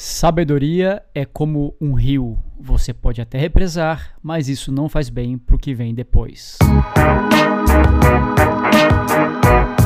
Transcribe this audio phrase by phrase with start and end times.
[0.00, 2.38] Sabedoria é como um rio.
[2.56, 6.56] Você pode até represar, mas isso não faz bem para o que vem depois.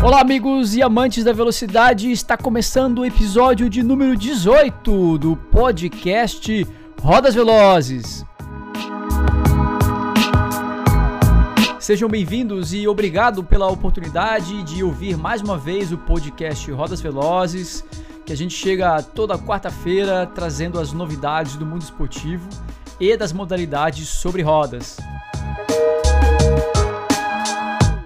[0.05, 2.11] Olá, amigos e amantes da velocidade.
[2.11, 6.67] Está começando o episódio de número 18 do podcast
[7.01, 8.23] Rodas Velozes.
[11.79, 17.83] Sejam bem-vindos e obrigado pela oportunidade de ouvir mais uma vez o podcast Rodas Velozes
[18.25, 22.49] que a gente chega toda quarta-feira trazendo as novidades do mundo esportivo
[23.01, 24.97] e das modalidades sobre rodas.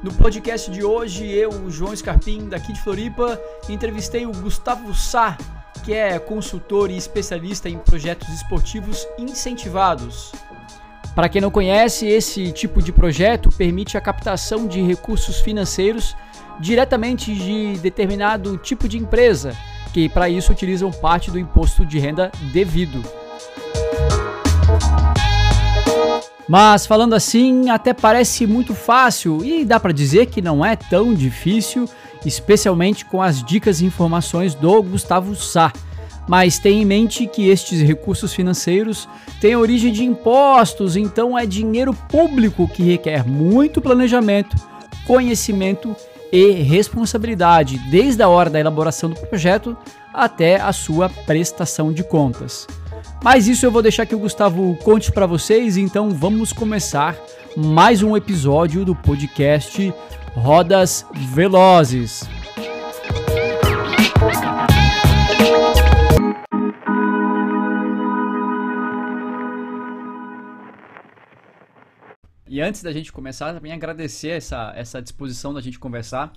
[0.02, 5.36] No podcast de hoje, eu, João Scarpim, daqui de Floripa, entrevistei o Gustavo Sá,
[5.84, 10.33] que é consultor e especialista em projetos esportivos incentivados.
[11.14, 16.16] Para quem não conhece, esse tipo de projeto permite a captação de recursos financeiros
[16.60, 19.56] diretamente de determinado tipo de empresa
[19.96, 23.02] que para isso utilizam parte do imposto de renda devido.
[26.47, 31.14] Mas falando assim, até parece muito fácil e dá para dizer que não é tão
[31.14, 31.89] difícil,
[32.27, 35.72] especialmente com as dicas e informações do Gustavo Sá.
[36.28, 39.08] Mas tenha em mente que estes recursos financeiros
[39.41, 44.58] têm origem de impostos, então é dinheiro público que requer muito planejamento,
[45.06, 45.97] conhecimento
[46.32, 49.77] e responsabilidade desde a hora da elaboração do projeto
[50.12, 52.66] até a sua prestação de contas.
[53.22, 57.16] Mas isso eu vou deixar que o Gustavo conte para vocês, então vamos começar
[57.56, 59.92] mais um episódio do podcast
[60.34, 62.36] Rodas Velozes.
[72.56, 76.32] E antes da gente começar, também agradecer essa, essa disposição da gente conversar,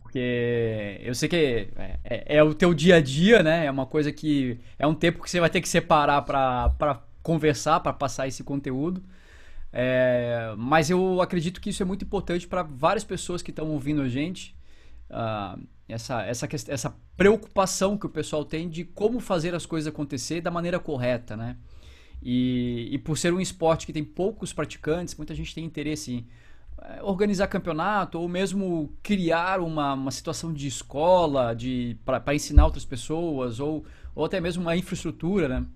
[0.00, 3.66] porque eu sei que é, é, é, o teu dia a dia, né?
[3.66, 7.80] É uma coisa que é um tempo que você vai ter que separar para conversar,
[7.80, 9.04] para passar esse conteúdo.
[9.70, 14.00] É, mas eu acredito que isso é muito importante para várias pessoas que estão ouvindo
[14.00, 14.56] a gente.
[15.10, 20.40] Uh, essa, essa, essa preocupação que o pessoal tem de como fazer as coisas acontecer
[20.40, 21.58] da maneira correta, né?
[22.24, 26.26] E, e por ser um esporte que tem poucos praticantes, muita gente tem interesse em
[26.80, 32.84] eh, organizar campeonato ou mesmo criar uma, uma situação de escola de para ensinar outras
[32.86, 33.84] pessoas ou,
[34.14, 35.66] ou até mesmo uma infraestrutura, né?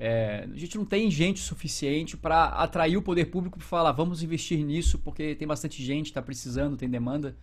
[0.00, 4.22] É, a gente não tem gente suficiente para atrair o poder público para falar vamos
[4.22, 7.36] investir nisso porque tem bastante gente, está precisando, tem demanda.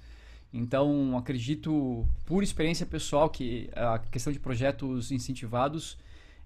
[0.54, 5.98] Então acredito, por experiência pessoal, que a questão de projetos incentivados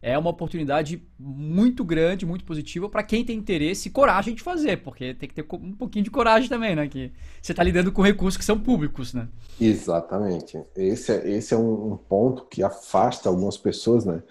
[0.01, 4.77] é uma oportunidade muito grande, muito positiva para quem tem interesse e coragem de fazer,
[4.77, 6.87] porque tem que ter um pouquinho de coragem também, né?
[6.87, 7.11] Que
[7.41, 9.27] você está lidando com recursos que são públicos, né?
[9.59, 10.57] Exatamente.
[10.75, 14.23] Esse é, esse é um, ponto que afasta algumas pessoas, né?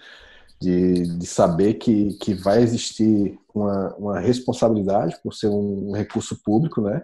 [0.59, 6.81] De, de saber que, que vai existir uma, uma responsabilidade por ser um recurso público,
[6.81, 7.01] né?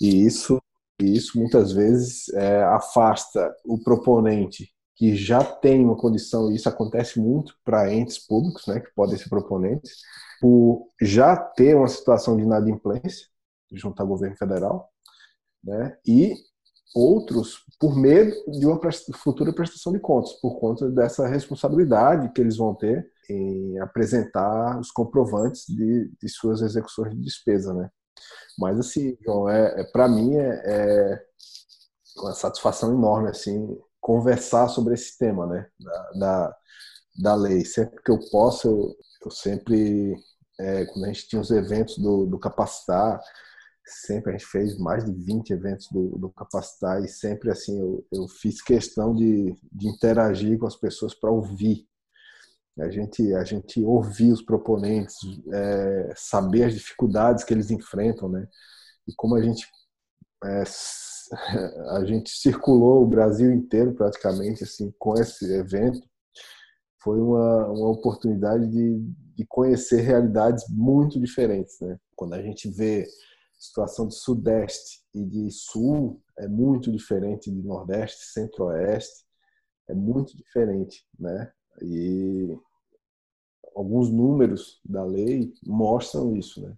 [0.00, 0.60] E isso,
[1.00, 7.18] isso muitas vezes é, afasta o proponente que já tem uma condição, e isso acontece
[7.18, 9.96] muito para entes públicos, né, que podem ser proponentes,
[10.40, 13.26] por já ter uma situação de inadimplência
[13.72, 14.90] junto ao governo federal,
[15.64, 16.34] né, e
[16.94, 18.78] outros por medo de uma
[19.14, 24.90] futura prestação de contas, por conta dessa responsabilidade que eles vão ter em apresentar os
[24.90, 27.90] comprovantes de, de suas execuções de despesa, né.
[28.58, 31.22] Mas assim, João, é, é para mim é, é
[32.18, 36.56] uma satisfação enorme assim conversar sobre esse tema, né, da, da,
[37.22, 37.64] da lei.
[37.64, 40.14] Sempre que eu posso, eu, eu sempre,
[40.60, 43.20] é, quando a gente tinha os eventos do, do Capacitar,
[43.86, 48.04] sempre a gente fez mais de 20 eventos do, do Capacitar e sempre assim eu,
[48.12, 51.86] eu fiz questão de, de interagir com as pessoas para ouvir.
[52.80, 55.14] A gente, a gente ouvir os proponentes,
[55.52, 58.48] é, saber as dificuldades que eles enfrentam, né?
[59.06, 59.66] E como a gente
[60.44, 60.64] é,
[61.90, 66.02] a gente circulou o Brasil inteiro praticamente assim com esse evento.
[67.02, 68.98] Foi uma, uma oportunidade de,
[69.34, 71.80] de conhecer realidades muito diferentes.
[71.80, 71.98] Né?
[72.14, 73.06] Quando a gente vê
[73.58, 79.24] situação de Sudeste e de Sul, é muito diferente de Nordeste, Centro-Oeste,
[79.88, 81.04] é muito diferente.
[81.18, 81.50] Né?
[81.80, 82.56] E
[83.74, 86.60] alguns números da lei mostram isso.
[86.60, 86.76] Né?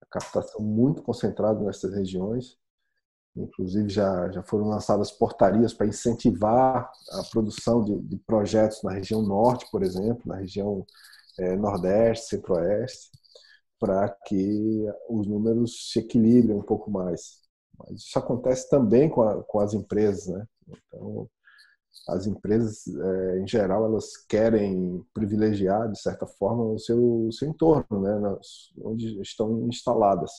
[0.00, 2.58] A captação muito concentrada nessas regiões
[3.36, 9.22] Inclusive, já, já foram lançadas portarias para incentivar a produção de, de, projetos na região
[9.22, 10.84] norte, por exemplo, na região
[11.38, 13.10] é, nordeste, centro-oeste,
[13.78, 17.40] para que os números se equilibrem um pouco mais.
[17.78, 20.46] Mas isso acontece também com, a, com as empresas, né?
[20.68, 21.28] Então,
[22.08, 27.48] as empresas, é, em geral, elas querem privilegiar, de certa forma, o seu, o seu
[27.48, 28.38] entorno, né,
[28.82, 30.30] onde estão instaladas.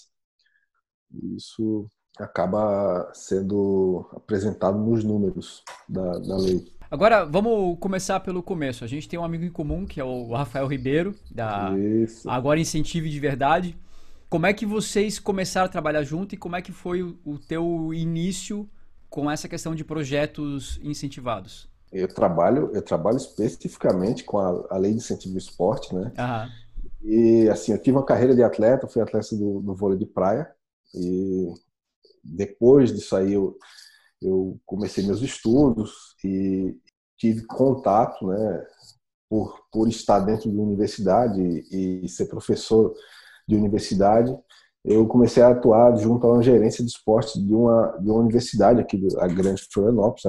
[1.36, 1.88] Isso
[2.20, 6.66] acaba sendo apresentado nos números da, da lei.
[6.90, 8.84] Agora, vamos começar pelo começo.
[8.84, 12.30] A gente tem um amigo em comum, que é o Rafael Ribeiro, da Isso.
[12.30, 13.78] Agora Incentive de Verdade.
[14.30, 17.94] Como é que vocês começaram a trabalhar junto e como é que foi o teu
[17.94, 18.70] início
[19.10, 21.70] com essa questão de projetos incentivados?
[21.92, 26.12] Eu trabalho, eu trabalho especificamente com a, a lei de incentivo ao esporte, né?
[26.18, 26.50] Aham.
[27.04, 30.50] E assim, eu tive uma carreira de atleta, fui atleta do, do vôlei de praia
[30.94, 31.52] e
[32.24, 33.58] depois disso aí eu,
[34.22, 36.76] eu comecei meus estudos e
[37.18, 38.66] tive contato, né,
[39.30, 41.42] por, por estar dentro de universidade
[41.72, 42.94] e, ser professor
[43.48, 44.36] de universidade,
[44.84, 48.82] eu comecei a atuar junto a uma gerência de esporte de uma, de uma universidade
[48.82, 50.26] aqui, a Grande Florianópolis,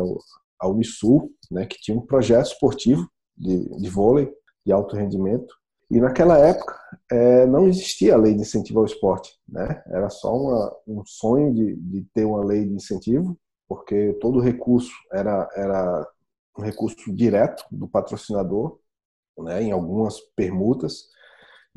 [0.60, 4.30] a Unisul, né, que tinha um projeto esportivo de, de vôlei
[4.64, 5.52] de alto rendimento.
[5.92, 6.74] E naquela época
[7.10, 9.82] é, não existia a lei de incentivo ao esporte, né?
[9.88, 14.90] Era só uma, um sonho de, de ter uma lei de incentivo, porque todo recurso
[15.12, 16.08] era, era
[16.58, 18.78] um recurso direto do patrocinador,
[19.38, 19.64] né?
[19.64, 21.08] Em algumas permutas.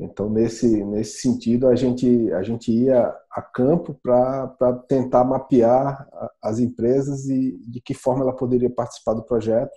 [0.00, 6.08] Então, nesse, nesse sentido, a gente, a gente ia a campo para tentar mapear
[6.42, 9.76] as empresas e de que forma ela poderia participar do projeto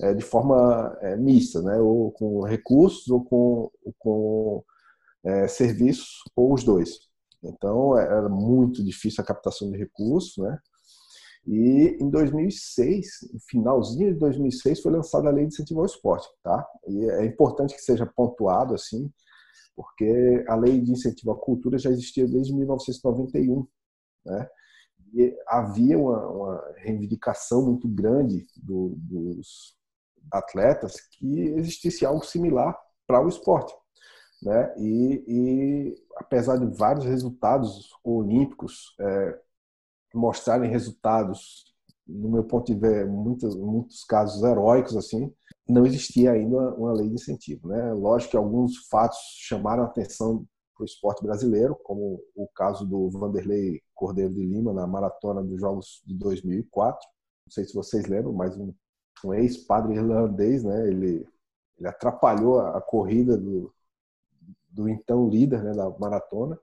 [0.00, 1.78] é, de forma é, mista, né?
[1.78, 4.64] ou com recursos ou com, com
[5.24, 7.08] é, serviços, ou os dois.
[7.42, 10.58] Então, era muito difícil a captação de recursos, né?
[11.46, 16.28] E em 2006, no finalzinho de 2006, foi lançada a Lei de Incentivo ao Esporte,
[16.42, 16.66] tá?
[16.86, 19.10] E é importante que seja pontuado assim,
[19.74, 23.66] porque a lei de incentivo à cultura já existia desde 1991,
[24.26, 24.48] né?
[25.14, 29.77] E havia uma, uma reivindicação muito grande do, dos
[30.30, 33.74] atletas que existisse algo similar para o esporte,
[34.42, 34.74] né?
[34.78, 39.40] E, e, apesar de vários resultados olímpicos é,
[40.14, 41.64] mostrarem resultados,
[42.06, 45.32] no meu ponto de ver, muitos, muitos casos heróicos assim,
[45.68, 47.68] não existia ainda uma lei de incentivo.
[47.68, 47.92] Né?
[47.92, 53.82] Lógico que alguns fatos chamaram atenção para o esporte brasileiro, como o caso do Vanderlei
[53.94, 57.00] Cordeiro de Lima na maratona dos Jogos de 2004.
[57.46, 58.72] Não sei se vocês lembram, mas um,
[59.24, 60.88] um ex-padre irlandês, né?
[60.88, 61.26] ele,
[61.78, 63.72] ele atrapalhou a, a corrida do,
[64.68, 66.58] do então líder né, da maratona.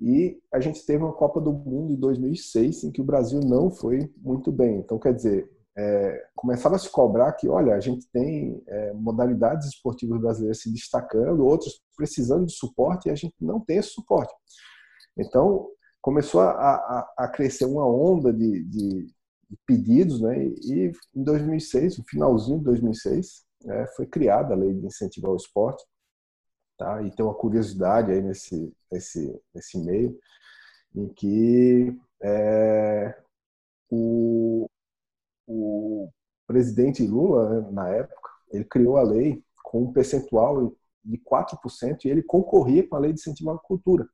[0.00, 3.70] E a gente teve uma Copa do Mundo em 2006 em que o Brasil não
[3.70, 4.78] foi muito bem.
[4.78, 9.68] Então, quer dizer, é, começava a se cobrar que, olha, a gente tem é, modalidades
[9.68, 14.32] esportivas brasileiras se destacando, outras precisando de suporte e a gente não tem esse suporte.
[15.16, 15.68] Então,
[16.00, 19.06] começou a, a, a crescer uma onda de, de,
[19.66, 20.46] pedidos, né?
[20.46, 25.36] E em 2006, no finalzinho de 2006, é, foi criada a lei de incentivo ao
[25.36, 25.84] esporte,
[26.76, 27.02] tá?
[27.02, 30.18] E tem uma curiosidade aí nesse, nesse, nesse meio,
[30.94, 33.16] em que é,
[33.90, 34.68] o,
[35.46, 36.10] o
[36.46, 40.74] presidente Lula, né, na época, ele criou a lei com um percentual
[41.04, 44.08] de 4% e ele concorria com a lei de incentivo à cultura.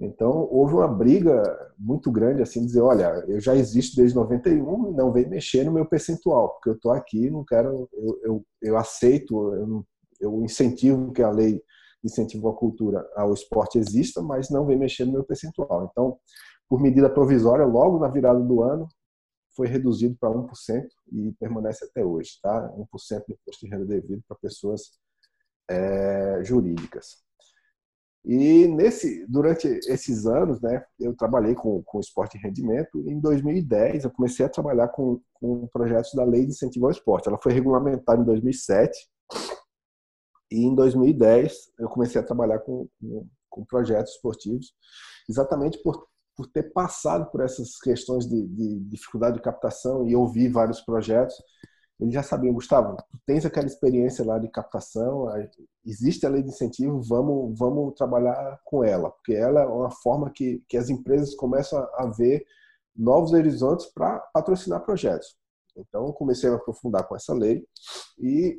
[0.00, 1.42] Então, houve uma briga
[1.78, 5.72] muito grande, assim, dizer, olha, eu já existo desde 91 e não vem mexer no
[5.72, 9.86] meu percentual, porque eu estou aqui, não quero, eu, eu, eu aceito, eu,
[10.18, 11.62] eu incentivo que a lei
[12.02, 15.86] incentivo à cultura, ao esporte exista, mas não vem mexer no meu percentual.
[15.90, 16.18] Então,
[16.66, 18.88] por medida provisória, logo na virada do ano,
[19.54, 22.72] foi reduzido para 1% e permanece até hoje, tá?
[22.74, 24.92] 1% do imposto de renda devido para pessoas
[25.68, 27.22] é, jurídicas.
[28.24, 33.02] E nesse, durante esses anos, né, eu trabalhei com, com esporte e rendimento.
[33.08, 37.28] Em 2010, eu comecei a trabalhar com, com projetos da Lei de Incentivo ao Esporte.
[37.28, 39.08] Ela foi regulamentada em 2007
[40.50, 44.74] e em 2010 eu comecei a trabalhar com, com, com projetos esportivos,
[45.28, 46.10] exatamente por
[46.40, 51.34] por ter passado por essas questões de, de dificuldade de captação e ouvir vários projetos,
[52.00, 55.26] eles já sabiam, Gustavo, tu tens aquela experiência lá de captação,
[55.84, 60.30] existe a lei de incentivo, vamos, vamos trabalhar com ela, porque ela é uma forma
[60.30, 62.44] que, que as empresas começam a, a ver
[62.96, 65.36] novos horizontes para patrocinar projetos.
[65.76, 67.64] Então, comecei a me aprofundar com essa lei
[68.18, 68.58] e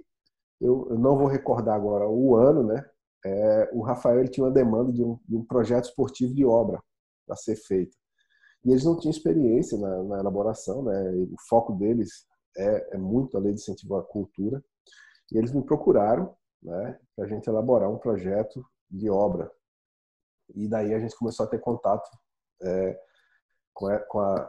[0.60, 2.86] eu, eu não vou recordar agora o ano, né?
[3.26, 6.80] É, o Rafael tinha uma demanda de um, de um projeto esportivo de obra
[7.30, 7.96] a ser feita.
[8.64, 11.12] E eles não tinham experiência na, na elaboração, né?
[11.12, 12.26] o foco deles
[12.58, 14.64] é, é, muito a lei de incentivo à cultura.
[15.32, 19.52] E eles me procuraram né, para a gente elaborar um projeto de obra.
[20.54, 22.10] E daí a gente começou a ter contato
[22.62, 23.00] é,
[23.74, 24.00] com, a,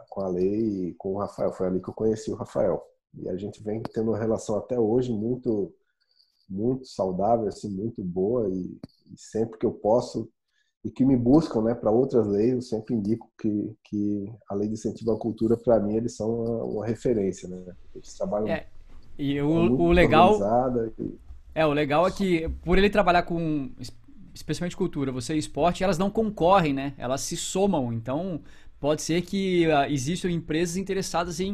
[0.09, 1.53] com, a, lei e com o Rafael.
[1.53, 2.83] Foi ali que eu conheci o Rafael.
[3.15, 5.75] E a gente vem tendo uma relação até hoje muito
[6.49, 8.79] muito saudável, assim, muito boa e,
[9.11, 10.31] e sempre que eu posso
[10.85, 14.67] e que me buscam né, para outras leis, eu sempre indico que, que a lei
[14.67, 17.49] de incentivo à cultura, para mim, eles são uma, uma, referência.
[17.49, 17.57] Né?
[17.95, 18.49] Eles trabalham.
[18.49, 18.67] É,
[19.17, 20.39] e o, o legal.
[20.99, 21.15] E...
[21.55, 23.71] É, o legal é que, por ele trabalhar com
[24.35, 26.95] especialmente cultura, você e esporte, elas não concorrem, né?
[26.97, 27.93] Elas se somam.
[27.93, 28.41] Então,
[28.81, 31.53] pode ser que uh, existam empresas interessadas em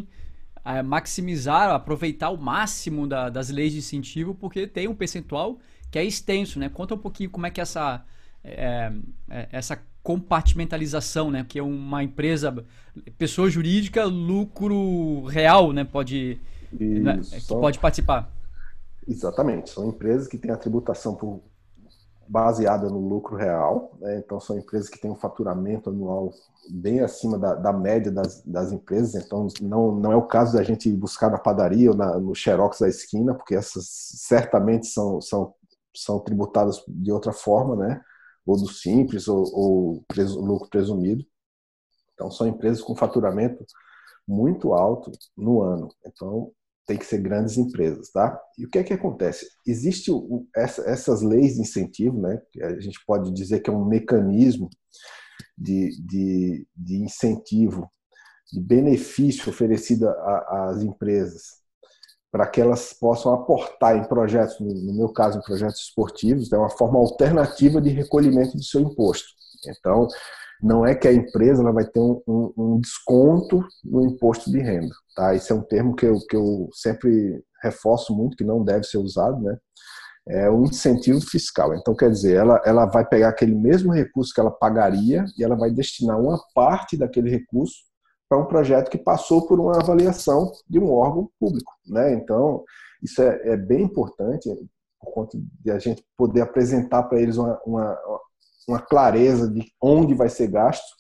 [0.58, 5.58] uh, maximizar, aproveitar o máximo da, das leis de incentivo, porque tem um percentual
[5.90, 6.68] que é extenso, né?
[6.68, 8.04] Conta um pouquinho como é que essa,
[8.45, 8.92] é,
[9.30, 11.45] é, essa compartimentalização, né?
[11.47, 12.64] Que é uma empresa,
[13.16, 15.85] pessoa jurídica, lucro real, né?
[15.85, 16.40] Pode,
[16.73, 17.21] né?
[17.21, 18.30] que pode participar.
[19.07, 19.71] Exatamente.
[19.71, 21.40] São empresas que têm a tributação por
[22.28, 23.92] baseada no lucro real.
[24.00, 24.18] Né?
[24.18, 26.33] Então, são empresas que têm um faturamento anual
[26.71, 29.14] bem acima da, da média das, das, empresas.
[29.14, 32.80] Então, não, não é o caso da gente buscar na padaria ou na, no xerox
[32.80, 35.54] da esquina, porque essas certamente são, são,
[35.97, 38.00] são tributadas de outra forma, né?
[38.49, 41.23] Ou do simples, ou, ou preso, lucro presumido.
[42.14, 43.62] Então, são empresas com faturamento
[44.26, 45.88] muito alto no ano.
[46.07, 46.50] Então,
[46.87, 48.40] tem que ser grandes empresas, tá?
[48.57, 49.47] E o que é que acontece?
[49.67, 52.40] Existe o, essa, essas leis de incentivo, né?
[52.62, 54.71] A gente pode dizer que é um mecanismo
[55.57, 57.93] de, de, de incentivo,
[58.50, 61.59] de benefício oferecido às empresas
[62.30, 66.70] para que elas possam aportar em projetos, no meu caso, em projetos esportivos, é uma
[66.70, 69.28] forma alternativa de recolhimento do seu imposto.
[69.66, 70.06] Então,
[70.62, 72.20] não é que a empresa ela vai ter um,
[72.56, 74.94] um, desconto no imposto de renda.
[75.14, 75.35] Tá?
[75.35, 78.99] Esse é um termo que eu, que eu sempre reforço muito, que não deve ser
[78.99, 79.56] usado, né?
[80.30, 81.75] É um incentivo fiscal.
[81.75, 85.56] Então, quer dizer, ela, ela vai pegar aquele mesmo recurso que ela pagaria e ela
[85.56, 87.88] vai destinar uma parte daquele recurso
[88.28, 91.73] para um projeto que passou por uma avaliação de um órgão público.
[91.87, 92.12] Né?
[92.12, 92.64] Então,
[93.02, 94.49] isso é, é bem importante
[95.00, 97.99] por conta de a gente poder apresentar para eles uma, uma,
[98.68, 100.97] uma clareza de onde vai ser gasto.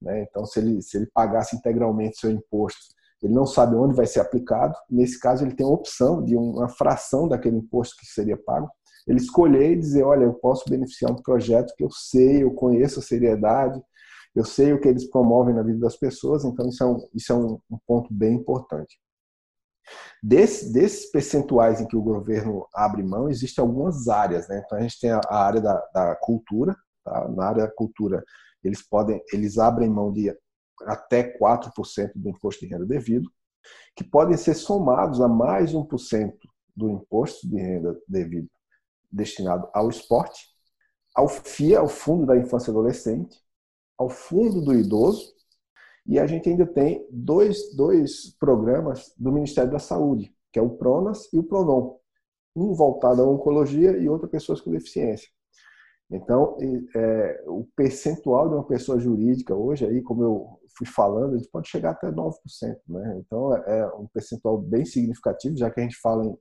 [0.00, 0.22] Né?
[0.22, 2.80] Então, se ele, se ele pagasse integralmente seu imposto,
[3.22, 4.74] ele não sabe onde vai ser aplicado.
[4.88, 8.70] Nesse caso, ele tem a opção de uma fração daquele imposto que seria pago.
[9.06, 13.00] Ele escolher e dizer: olha, eu posso beneficiar um projeto que eu sei, eu conheço
[13.00, 13.82] a seriedade,
[14.34, 17.32] eu sei o que eles promovem na vida das pessoas, então isso é um, isso
[17.32, 18.98] é um, um ponto bem importante.
[20.22, 24.46] Desse, desses percentuais em que o governo abre mão, existem algumas áreas.
[24.48, 24.62] Né?
[24.64, 27.28] Então a gente tem a, a área da, da cultura, Tá?
[27.28, 28.24] Na área da cultura,
[28.62, 30.34] eles podem, eles abrem mão de
[30.82, 33.30] até 4% do imposto de renda devido,
[33.94, 36.32] que podem ser somados a mais 1%
[36.74, 38.48] do imposto de renda devido
[39.10, 40.46] destinado ao esporte,
[41.14, 43.36] ao FIA, ao Fundo da Infância e Adolescente,
[44.00, 45.34] ao Fundo do Idoso,
[46.06, 50.70] e a gente ainda tem dois, dois programas do Ministério da Saúde, que é o
[50.70, 51.98] PRONAS e o PRONOM,
[52.56, 55.28] um voltado à oncologia e outro a pessoas com deficiência.
[56.10, 56.56] Então,
[56.96, 61.50] é, o percentual de uma pessoa jurídica hoje, aí, como eu fui falando, a gente
[61.50, 62.32] pode chegar até 9%.
[62.88, 63.18] Né?
[63.18, 66.38] Então, é, é um percentual bem significativo, já que a gente fala em,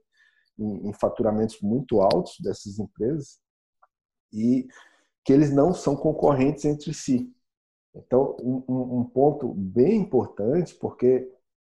[0.57, 3.37] em, em faturamentos muito altos dessas empresas
[4.31, 4.65] e
[5.25, 7.29] que eles não são concorrentes entre si.
[7.95, 11.29] Então, um, um ponto bem importante, porque,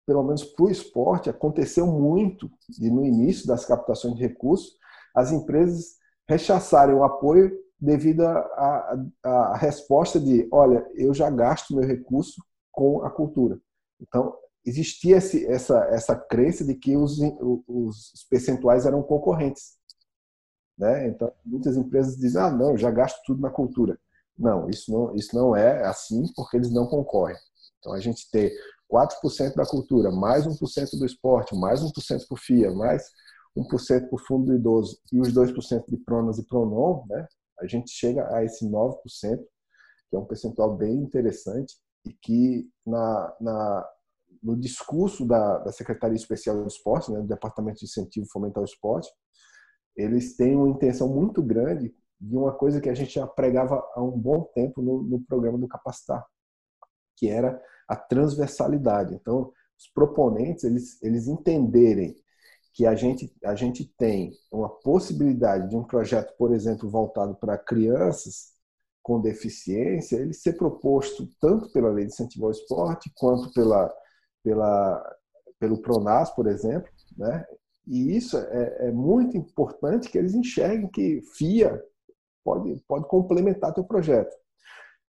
[0.05, 2.49] pelo menos para o esporte, aconteceu muito,
[2.79, 4.77] e no início das captações de recursos,
[5.15, 5.97] as empresas
[6.27, 8.21] rechaçarem o apoio devido
[9.23, 13.59] à resposta de, olha, eu já gasto meu recurso com a cultura.
[14.01, 14.35] Então,
[14.65, 17.19] existia esse, essa, essa crença de que os,
[17.67, 19.77] os percentuais eram concorrentes.
[20.77, 21.07] Né?
[21.07, 23.99] Então, muitas empresas dizem, ah, não, eu já gasto tudo na cultura.
[24.39, 27.35] Não, isso não, isso não é assim porque eles não concorrem.
[27.79, 28.53] Então, a gente ter
[28.91, 33.03] 4% da cultura, mais 1% do esporte, mais 1% para o FIA, mais
[33.55, 37.27] 1% para o fundo do idoso e os 2% de Pronas e Pronom, né?
[37.59, 38.95] a gente chega a esse 9%,
[40.09, 43.89] que é um percentual bem interessante e que na, na
[44.41, 48.61] no discurso da, da Secretaria Especial do Esporte, né, do Departamento de Incentivo e Fomentar
[48.61, 49.09] o Esporte,
[49.95, 54.01] eles têm uma intenção muito grande de uma coisa que a gente já pregava há
[54.01, 56.25] um bom tempo no, no programa do Capacitar,
[57.15, 59.15] que era a transversalidade.
[59.15, 62.15] Então, os proponentes, eles, eles entenderem
[62.73, 67.57] que a gente, a gente tem uma possibilidade de um projeto, por exemplo, voltado para
[67.57, 68.53] crianças
[69.01, 73.91] com deficiência, ele ser proposto tanto pela Lei de Incentivo ao Esporte, quanto pela,
[74.43, 75.17] pela,
[75.59, 77.45] pelo PRONAS, por exemplo, né?
[77.87, 81.83] E isso é, é muito importante que eles enxerguem que FIA
[82.43, 84.35] pode, pode complementar teu projeto.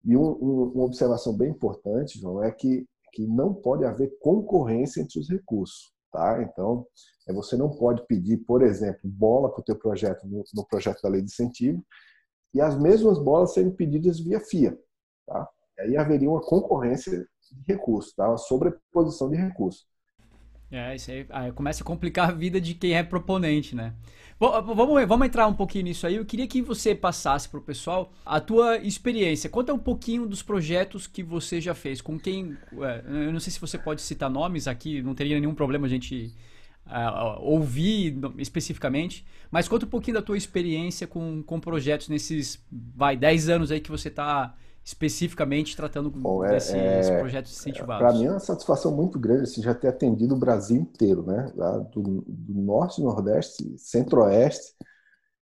[0.04, 5.00] E um, um, uma observação bem importante, João, é que, que não pode haver concorrência
[5.00, 5.92] entre os recursos.
[6.12, 6.42] tá?
[6.42, 6.86] Então,
[7.28, 11.00] é, você não pode pedir, por exemplo, bola para o teu projeto no, no, projeto
[11.02, 11.84] da lei de incentivo
[12.54, 14.76] e as mesmas bolas serem pedidas via FIA,
[15.26, 15.48] tá?
[15.78, 17.12] Aí haveria uma concorrência
[17.52, 18.28] de recursos, tá?
[18.28, 19.86] Uma sobreposição de recursos.
[20.70, 23.92] É, isso aí, aí, começa a complicar a vida de quem é proponente, né?
[24.38, 26.16] Vamos, vamos entrar um pouquinho nisso aí.
[26.16, 29.50] Eu queria que você passasse para o pessoal a tua experiência.
[29.50, 32.00] Conta um pouquinho dos projetos que você já fez.
[32.00, 32.56] Com quem.
[32.72, 36.32] Eu não sei se você pode citar nomes aqui, não teria nenhum problema a gente
[36.86, 39.26] uh, ouvir especificamente.
[39.50, 43.80] Mas conta um pouquinho da tua experiência com, com projetos nesses, vai, 10 anos aí
[43.80, 44.54] que você está
[44.90, 48.06] especificamente tratando Bom, é, desses é, projetos incentivados?
[48.06, 51.52] Para mim é uma satisfação muito grande assim, já ter atendido o Brasil inteiro, né?
[51.92, 54.74] do, do norte, nordeste, centro-oeste.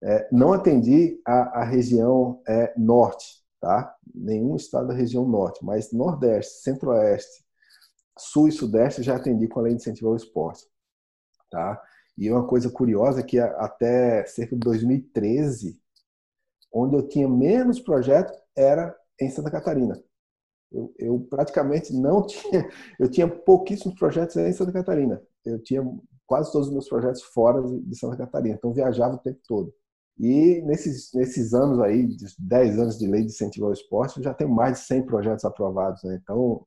[0.03, 3.95] É, não atendi a, a região é, norte, tá?
[4.13, 7.45] Nenhum estado da região norte, mas nordeste, centro-oeste,
[8.17, 10.63] sul e sudeste já atendi com a lei de incentivo ao esporte,
[11.51, 11.81] tá?
[12.17, 15.79] E uma coisa curiosa é que até cerca de 2013,
[16.73, 20.01] onde eu tinha menos projetos, era em Santa Catarina.
[20.71, 22.69] Eu, eu, praticamente não tinha,
[22.99, 25.21] eu tinha pouquíssimos projetos em Santa Catarina.
[25.45, 25.83] Eu tinha
[26.25, 29.73] quase todos os meus projetos fora de Santa Catarina, então viajava o tempo todo.
[30.17, 32.07] E nesses, nesses anos aí,
[32.39, 35.43] 10 anos de lei de incentivo ao esporte, eu já tenho mais de 100 projetos
[35.43, 36.01] aprovados.
[36.03, 36.17] Né?
[36.21, 36.65] Então,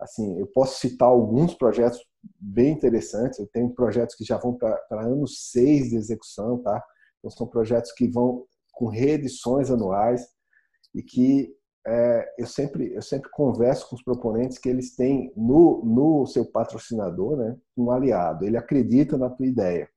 [0.00, 2.00] assim, eu posso citar alguns projetos
[2.40, 3.38] bem interessantes.
[3.38, 6.82] Eu tenho projetos que já vão para ano 6 de execução, tá?
[7.18, 10.26] Então, são projetos que vão com reedições anuais
[10.94, 11.54] e que
[11.88, 16.44] é, eu, sempre, eu sempre converso com os proponentes que eles têm no, no seu
[16.44, 18.44] patrocinador né, um aliado.
[18.44, 19.88] Ele acredita na tua ideia.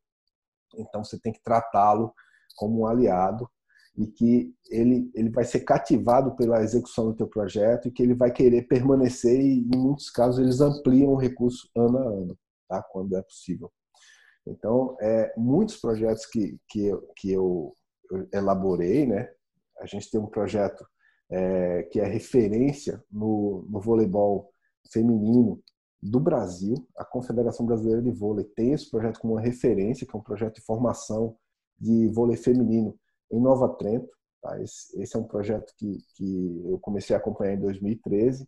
[0.77, 2.13] Então você tem que tratá-lo
[2.55, 3.49] como um aliado
[3.97, 8.13] e que ele, ele vai ser cativado pela execução do teu projeto e que ele
[8.13, 12.37] vai querer permanecer e, em muitos casos, eles ampliam o recurso ano a ano,
[12.69, 12.81] tá?
[12.83, 13.69] quando é possível.
[14.47, 17.75] Então, é, muitos projetos que, que, eu, que eu,
[18.33, 19.29] elaborei, né?
[19.79, 20.85] a gente tem um projeto
[21.31, 24.53] é, que é referência no, no voleibol
[24.91, 25.63] feminino
[26.01, 26.75] do Brasil.
[26.97, 30.55] A Confederação Brasileira de Vôlei tem esse projeto como uma referência, que é um projeto
[30.55, 31.37] de formação
[31.79, 32.97] de vôlei feminino
[33.31, 34.09] em Nova Trento.
[34.41, 34.61] Tá?
[34.61, 38.47] Esse, esse, é um projeto que, que eu comecei a acompanhar em 2013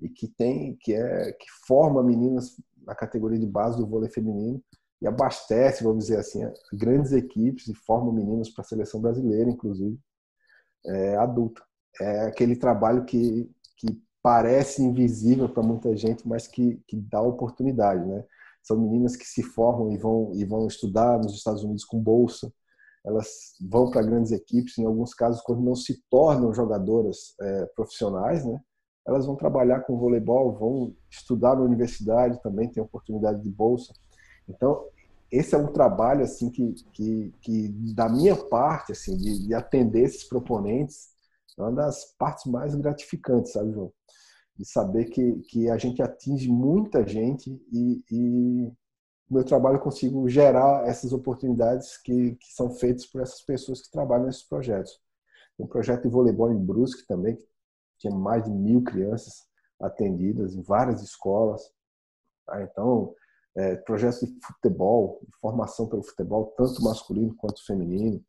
[0.00, 4.62] e que tem que é que forma meninas na categoria de base do vôlei feminino
[5.00, 6.40] e abastece, vamos dizer assim,
[6.72, 9.98] grandes equipes e forma meninos para a seleção brasileira, inclusive
[10.86, 11.62] é, adulta.
[12.00, 18.04] É aquele trabalho que, que parece invisível para muita gente, mas que, que dá oportunidade,
[18.06, 18.24] né?
[18.62, 22.52] São meninas que se formam e vão, e vão estudar nos Estados Unidos com bolsa,
[23.04, 23.28] elas
[23.60, 28.60] vão para grandes equipes, em alguns casos, quando não se tornam jogadoras é, profissionais, né?
[29.06, 33.92] Elas vão trabalhar com voleibol, vão estudar na universidade, também tem oportunidade de bolsa.
[34.48, 34.84] Então,
[35.30, 40.04] esse é um trabalho assim que, que, que da minha parte assim de, de, atender
[40.04, 41.08] esses proponentes
[41.58, 43.92] é uma das partes mais gratificantes sabe João
[44.56, 48.72] de saber que, que a gente atinge muita gente e, e
[49.28, 53.90] meu trabalho eu consigo gerar essas oportunidades que, que são feitas por essas pessoas que
[53.90, 55.00] trabalham nesses projetos
[55.58, 57.46] um projeto de voleibol em Brusque também que
[57.98, 59.44] tinha mais de mil crianças
[59.80, 61.62] atendidas em várias escolas
[62.46, 62.62] tá?
[62.62, 63.14] então
[63.56, 68.22] é, projetos de futebol, de formação pelo futebol, tanto masculino quanto feminino.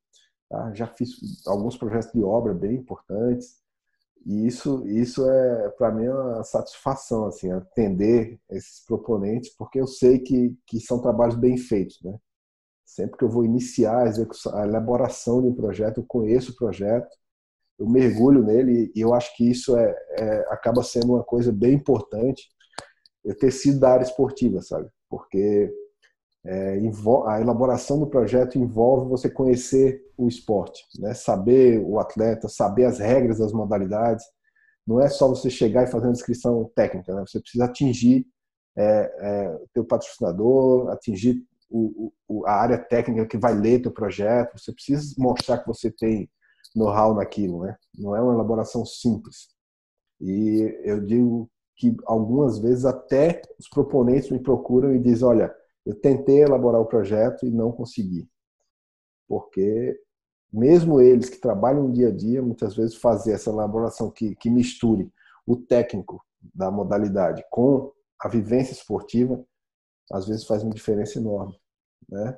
[0.49, 0.73] Tá?
[0.73, 1.09] Já fiz
[1.45, 3.57] alguns projetos de obra bem importantes.
[4.25, 10.19] E isso, isso é, para mim, uma satisfação, assim, atender esses proponentes, porque eu sei
[10.19, 12.17] que, que são trabalhos bem feitos, né?
[12.85, 16.55] Sempre que eu vou iniciar a, execução, a elaboração de um projeto, eu conheço o
[16.55, 17.09] projeto,
[17.79, 21.73] eu mergulho nele e eu acho que isso é, é acaba sendo uma coisa bem
[21.73, 22.49] importante
[23.23, 24.89] eu ter sido da área esportiva, sabe?
[25.09, 25.73] Porque
[26.45, 26.79] é,
[27.27, 31.13] a elaboração do projeto envolve você conhecer o esporte, né?
[31.13, 34.25] saber o atleta, saber as regras das modalidades.
[34.85, 37.23] Não é só você chegar e fazer uma descrição técnica, né?
[37.27, 38.25] você precisa atingir
[38.77, 38.83] é,
[39.19, 44.57] é, teu patrocinador, atingir o, o, a área técnica que vai ler teu projeto.
[44.57, 46.29] Você precisa mostrar que você tem
[46.75, 47.75] know-how naquilo, né?
[47.97, 49.49] Não é uma elaboração simples.
[50.21, 55.95] E eu digo que algumas vezes até os proponentes me procuram e dizem: olha, eu
[55.95, 58.27] tentei elaborar o projeto e não consegui.
[59.27, 59.97] Porque
[60.51, 65.11] mesmo eles que trabalham dia a dia, muitas vezes fazer essa elaboração que, que misture
[65.45, 66.21] o técnico
[66.53, 69.43] da modalidade com a vivência esportiva,
[70.11, 71.55] às vezes faz uma diferença enorme,
[72.09, 72.37] né?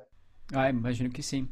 [0.52, 1.48] Ah, imagino que sim.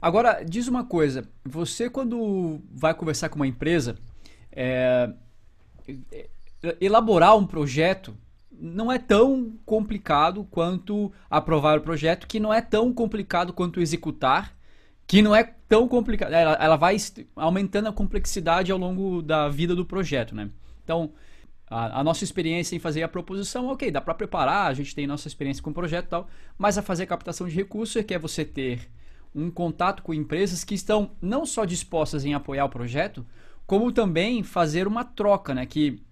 [0.00, 3.96] Agora, diz uma coisa, você quando vai conversar com uma empresa,
[4.50, 5.12] é,
[6.80, 8.16] elaborar um projeto
[8.60, 14.56] não é tão complicado quanto aprovar o projeto, que não é tão complicado quanto executar,
[15.06, 16.32] que não é tão complicado.
[16.32, 16.96] Ela, ela vai
[17.36, 20.50] aumentando a complexidade ao longo da vida do projeto, né?
[20.82, 21.12] Então,
[21.70, 25.06] a, a, nossa experiência em fazer a proposição, ok, dá para preparar, a gente tem
[25.06, 28.14] nossa experiência com o projeto e tal, mas a fazer captação de recursos é que
[28.14, 28.90] é você ter
[29.34, 33.24] um contato com empresas que estão não só dispostas em apoiar o projeto,
[33.66, 35.66] como também fazer uma troca, né?
[35.66, 36.02] Que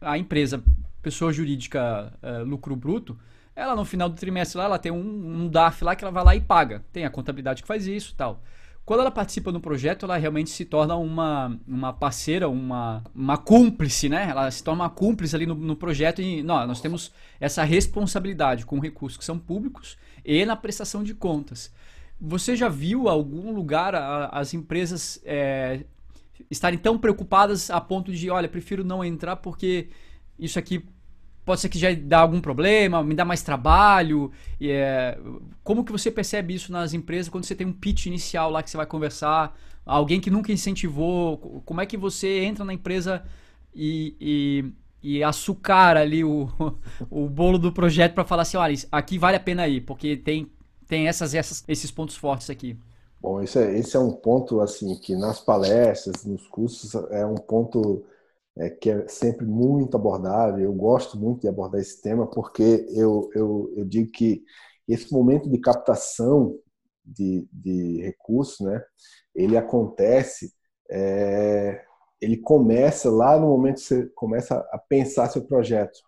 [0.00, 0.62] a empresa,
[1.02, 3.18] pessoa jurídica uh, lucro bruto,
[3.54, 6.24] ela no final do trimestre lá, ela tem um, um DAF lá que ela vai
[6.24, 6.84] lá e paga.
[6.92, 8.42] Tem a contabilidade que faz isso tal.
[8.84, 14.08] Quando ela participa do projeto, ela realmente se torna uma, uma parceira, uma, uma cúmplice,
[14.08, 14.28] né?
[14.28, 18.66] Ela se torna uma cúmplice ali no, no projeto e não, nós temos essa responsabilidade
[18.66, 21.72] com recursos que são públicos e na prestação de contas.
[22.20, 25.84] Você já viu algum lugar a, as empresas é,
[26.50, 29.88] estarem tão preocupadas a ponto de, olha, prefiro não entrar porque
[30.38, 30.84] isso aqui
[31.44, 34.30] pode ser que já dá algum problema, me dá mais trabalho.
[34.60, 35.18] É,
[35.64, 38.70] como que você percebe isso nas empresas quando você tem um pitch inicial lá que
[38.70, 43.24] você vai conversar, alguém que nunca incentivou, como é que você entra na empresa
[43.74, 44.64] e, e,
[45.18, 46.48] e açucara ali o,
[47.10, 50.50] o bolo do projeto para falar assim, olha, aqui vale a pena ir, porque tem,
[50.86, 52.76] tem essas, essas, esses pontos fortes aqui.
[53.20, 57.34] Bom, esse é, esse é um ponto assim que nas palestras, nos cursos, é um
[57.34, 58.04] ponto
[58.58, 60.58] é, que é sempre muito abordado.
[60.60, 64.42] Eu gosto muito de abordar esse tema porque eu, eu, eu digo que
[64.88, 66.58] esse momento de captação
[67.04, 68.82] de, de recursos, né,
[69.34, 70.52] ele acontece,
[70.90, 71.84] é,
[72.20, 75.98] ele começa lá no momento que você começa a pensar seu projeto.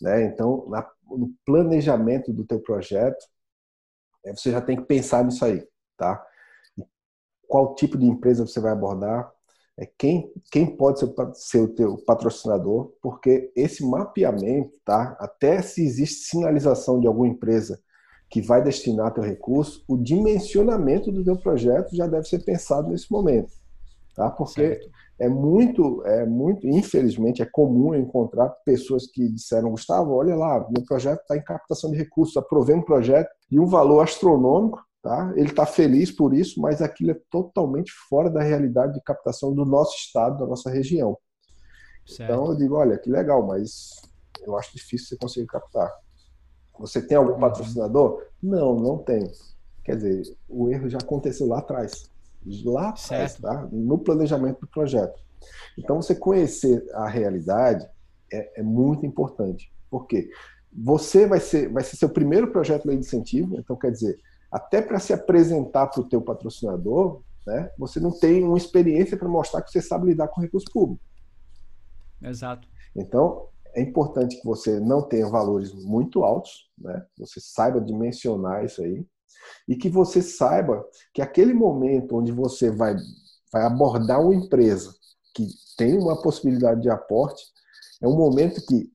[0.00, 0.24] Né?
[0.26, 3.24] Então, na, no planejamento do teu projeto,
[4.24, 5.67] é, você já tem que pensar nisso aí
[5.98, 6.24] tá?
[7.46, 9.30] Qual tipo de empresa você vai abordar?
[9.76, 12.92] É quem, quem pode ser, ser o teu patrocinador?
[13.02, 15.16] Porque esse mapeamento, tá?
[15.20, 17.78] Até se existe sinalização de alguma empresa
[18.30, 23.10] que vai destinar teu recurso, o dimensionamento do teu projeto já deve ser pensado nesse
[23.10, 23.52] momento,
[24.14, 24.30] tá?
[24.30, 24.90] Porque certo.
[25.18, 30.84] é muito, é muito, infelizmente, é comum encontrar pessoas que disseram, Gustavo, olha lá, meu
[30.84, 35.32] projeto está em captação de recursos, aprovei um projeto de um valor astronômico, Tá?
[35.36, 39.64] Ele está feliz por isso, mas aquilo é totalmente fora da realidade de captação do
[39.64, 41.16] nosso estado, da nossa região.
[42.06, 42.22] Certo.
[42.22, 43.90] Então eu digo, olha, que legal, mas
[44.44, 45.90] eu acho difícil você conseguir captar.
[46.78, 47.40] Você tem algum uhum.
[47.40, 48.24] patrocinador?
[48.42, 49.30] Não, não tem.
[49.84, 52.10] Quer dizer, o erro já aconteceu lá atrás.
[52.64, 53.68] Lá atrás, tá?
[53.70, 55.18] no planejamento do projeto.
[55.76, 57.88] Então, você conhecer a realidade
[58.32, 59.72] é, é muito importante.
[59.90, 60.30] Por quê?
[60.72, 64.18] Você vai ser, vai ser seu primeiro projeto de incentivo, então quer dizer,
[64.50, 69.28] até para se apresentar para o teu patrocinador, né, você não tem uma experiência para
[69.28, 71.02] mostrar que você sabe lidar com recurso público.
[72.22, 72.68] Exato.
[72.94, 77.06] Então, é importante que você não tenha valores muito altos, né?
[77.18, 79.06] Você saiba dimensionar isso aí
[79.68, 82.96] e que você saiba que aquele momento onde você vai
[83.52, 84.94] vai abordar uma empresa
[85.34, 87.42] que tem uma possibilidade de aporte
[88.02, 88.90] é um momento que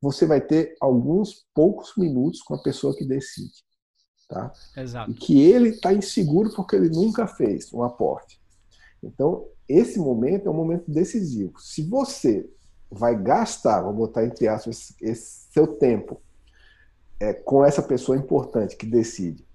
[0.00, 3.64] você vai ter alguns poucos minutos com a pessoa que decide.
[4.28, 4.52] Tá?
[4.76, 5.10] Exato.
[5.10, 8.38] E que ele está inseguro porque ele nunca fez um aporte.
[9.02, 11.58] Então, esse momento é um momento decisivo.
[11.58, 12.48] Se você
[12.90, 16.20] vai gastar, vou botar entre aspas, esse seu tempo
[17.18, 19.46] é, com essa pessoa importante que decide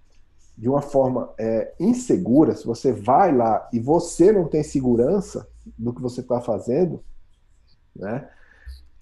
[0.57, 5.93] de uma forma é, insegura, se você vai lá e você não tem segurança do
[5.93, 7.03] que você está fazendo,
[7.95, 8.29] né?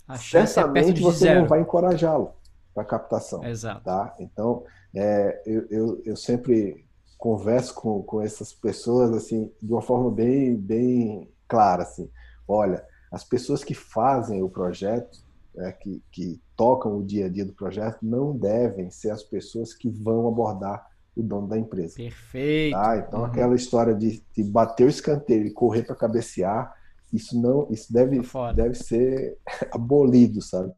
[0.07, 1.41] A certamente é você zero.
[1.41, 2.33] não vai encorajá-lo
[2.73, 3.43] para captação.
[3.43, 3.83] Exato.
[3.83, 4.15] Tá?
[4.19, 4.63] Então,
[4.95, 6.85] é, eu, eu, eu, sempre
[7.17, 11.83] converso com, com essas pessoas assim de uma forma bem, bem clara.
[11.83, 12.09] Assim.
[12.47, 15.19] Olha, as pessoas que fazem o projeto,
[15.53, 19.73] né, que, que tocam o dia a dia do projeto, não devem ser as pessoas
[19.73, 21.95] que vão abordar o dono da empresa.
[21.95, 22.73] Perfeito.
[22.73, 22.97] Tá?
[22.97, 23.25] Então, uhum.
[23.25, 26.73] aquela história de, de bater o escanteio e correr para cabecear,
[27.11, 28.21] isso não, isso deve,
[28.55, 29.37] deve ser
[29.71, 30.71] abolido, sabe?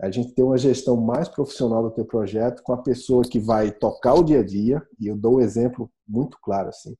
[0.00, 3.72] A gente ter uma gestão mais profissional do teu projeto com a pessoa que vai
[3.72, 6.96] tocar o dia a dia, e eu dou um exemplo muito claro assim.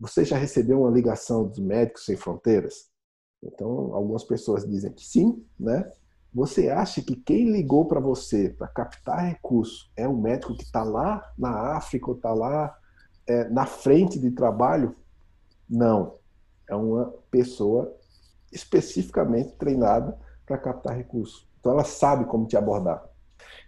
[0.00, 2.90] Você já recebeu uma ligação dos Médicos Sem Fronteiras?
[3.42, 5.90] Então, algumas pessoas dizem que sim, né?
[6.34, 10.82] Você acha que quem ligou para você para captar recurso é um médico que está
[10.82, 12.76] lá na África ou está lá
[13.24, 14.96] é, na frente de trabalho?
[15.70, 16.16] Não.
[16.68, 17.94] É uma pessoa
[18.52, 21.48] especificamente treinada para captar recurso.
[21.64, 23.02] Então ela sabe como te abordar.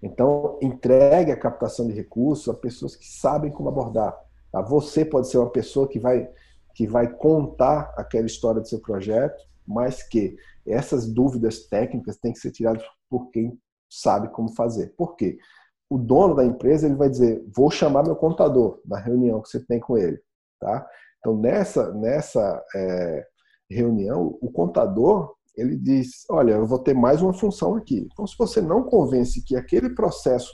[0.02, 4.14] Então entregue a captação de recursos a pessoas que sabem como abordar.
[4.52, 4.61] Tá?
[4.61, 6.30] Você pode ser uma pessoa que vai
[6.74, 12.38] que vai contar aquela história do seu projeto, mas que essas dúvidas técnicas têm que
[12.38, 14.92] ser tiradas por quem sabe como fazer.
[14.94, 15.38] Por quê?
[15.88, 19.64] O dono da empresa ele vai dizer: vou chamar meu contador na reunião que você
[19.64, 20.20] tem com ele,
[20.61, 20.87] tá?
[21.18, 23.26] Então nessa nessa é,
[23.70, 28.08] reunião o contador ele diz: olha, eu vou ter mais uma função aqui.
[28.12, 30.52] Então se você não convence que aquele processo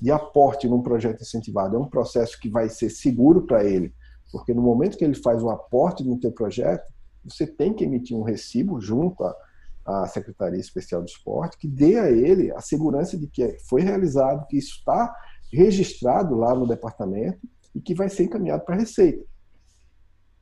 [0.00, 3.94] de aporte num projeto incentivado é um processo que vai ser seguro para ele,
[4.30, 6.84] porque no momento que ele faz o aporte no teu projeto,
[7.24, 9.36] você tem que emitir um recibo junto à,
[9.84, 14.46] à Secretaria Especial do Esporte que dê a ele a segurança de que foi realizado,
[14.48, 15.14] que isso está
[15.52, 17.38] registrado lá no departamento
[17.74, 19.24] e que vai ser encaminhado para a Receita.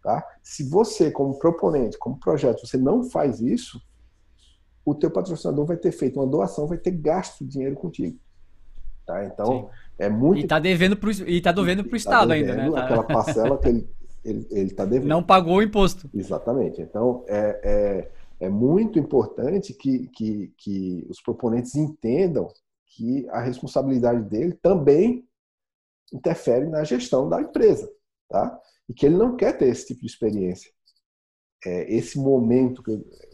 [0.02, 0.24] Tá?
[0.42, 3.80] Se você, como proponente, como projeto, você não faz isso,
[4.84, 8.18] o teu patrocinador vai ter feito uma doação, vai ter gasto dinheiro contigo.
[9.06, 9.24] Tá?
[9.24, 9.68] Então, Sim.
[9.98, 10.40] é muito.
[10.40, 12.70] E está devendo para e tá devendo pro tá Estado tá ainda, né?
[12.70, 12.84] Tá...
[12.84, 13.88] Aquela parcela que ele
[14.24, 15.08] ele está devendo.
[15.08, 16.08] Não pagou o imposto.
[16.14, 16.80] Exatamente.
[16.80, 22.48] Então, é, é, é muito importante que, que, que os proponentes entendam
[22.86, 25.24] que a responsabilidade dele também
[26.12, 27.90] interfere na gestão da empresa,
[28.28, 28.58] tá?
[28.88, 30.70] E que ele não quer ter esse tipo de experiência.
[31.64, 32.82] É, esse momento,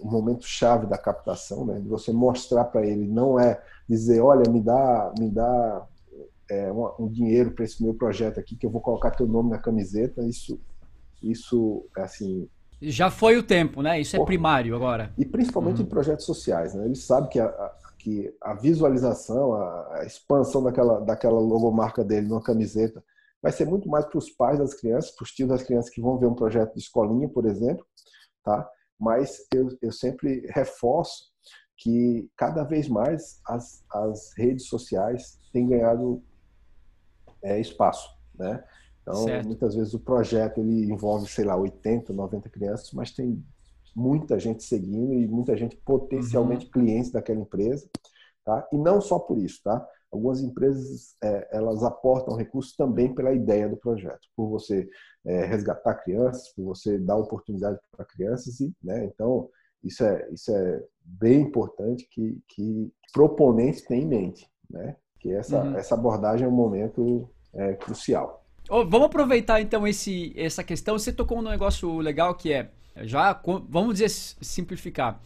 [0.01, 4.51] o momento chave da captação, né, de você mostrar para ele, não é dizer, olha,
[4.51, 5.87] me dá, me dá
[6.51, 9.51] é, um, um, dinheiro para esse meu projeto aqui que eu vou colocar teu nome
[9.51, 10.23] na camiseta.
[10.23, 10.61] Isso,
[11.23, 12.49] isso, assim.
[12.81, 14.01] Já foi o tempo, né?
[14.01, 15.13] Isso é primário agora.
[15.17, 15.87] E principalmente uhum.
[15.87, 16.85] em projetos sociais, né?
[16.85, 22.29] Ele sabe que a, a, que a visualização, a, a expansão daquela, daquela logomarca dele
[22.29, 23.03] numa camiseta
[23.43, 26.01] vai ser muito mais para os pais das crianças, para os tios das crianças que
[26.01, 27.85] vão ver um projeto de escolinha, por exemplo,
[28.47, 28.71] tá?
[28.99, 31.33] Mas eu, eu sempre reforço
[31.77, 36.23] que cada vez mais as, as redes sociais têm ganhado
[37.43, 38.65] é, espaço, né?
[39.03, 39.47] Então, certo.
[39.47, 43.45] muitas vezes o projeto ele envolve, sei lá, 80, 90 crianças, mas tem
[43.95, 46.71] muita gente seguindo e muita gente potencialmente uhum.
[46.71, 47.89] clientes daquela empresa,
[48.45, 48.67] tá?
[48.73, 49.87] E não só por isso, tá?
[50.13, 54.89] Algumas empresas é, elas aportam recursos também pela ideia do projeto, por você
[55.25, 59.05] é, resgatar crianças, por você dar oportunidade para crianças e, né?
[59.05, 59.49] Então
[59.83, 64.97] isso é isso é bem importante que que proponentes têm em mente, né?
[65.19, 65.77] Que essa uhum.
[65.77, 68.45] essa abordagem é um momento é, crucial.
[68.69, 70.99] Oh, vamos aproveitar então esse, essa questão.
[70.99, 72.71] Você tocou num negócio legal que é
[73.03, 75.21] já vamos dizer simplificar.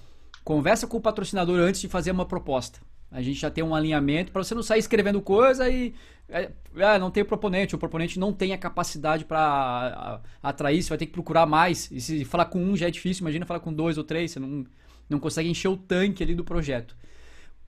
[0.44, 2.80] Conversa com o patrocinador antes de fazer uma proposta.
[3.10, 5.94] A gente já tem um alinhamento para você não sair escrevendo coisa e
[6.28, 10.98] é, ah, não tem proponente, o proponente não tem a capacidade para atrair, você vai
[10.98, 11.90] ter que procurar mais.
[11.90, 14.38] E se falar com um já é difícil, imagina falar com dois ou três, você
[14.38, 14.64] não,
[15.08, 16.96] não consegue encher o tanque ali do projeto.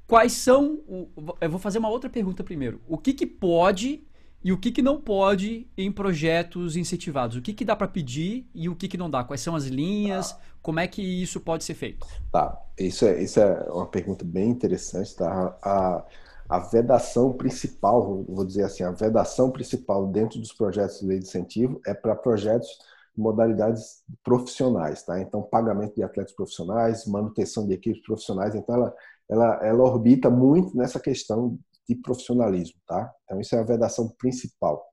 [0.07, 0.81] Quais são.
[0.87, 1.09] O,
[1.41, 2.81] eu vou fazer uma outra pergunta primeiro.
[2.87, 4.05] O que, que pode
[4.45, 7.37] e o que, que não pode em projetos incentivados?
[7.37, 9.23] O que, que dá para pedir e o que, que não dá?
[9.23, 10.33] Quais são as linhas?
[10.33, 10.39] Tá.
[10.61, 12.07] Como é que isso pode ser feito?
[12.31, 15.15] Tá, isso é, isso é uma pergunta bem interessante.
[15.15, 15.57] Tá?
[15.63, 16.05] A,
[16.49, 21.27] a vedação principal, vou dizer assim, a vedação principal dentro dos projetos de lei de
[21.27, 22.69] incentivo é para projetos
[23.15, 25.21] de modalidades profissionais, tá?
[25.21, 28.95] Então, pagamento de atletas profissionais, manutenção de equipes profissionais, então ela,
[29.29, 33.13] ela, ela orbita muito nessa questão de profissionalismo, tá?
[33.25, 34.85] Então isso é a vedação principal.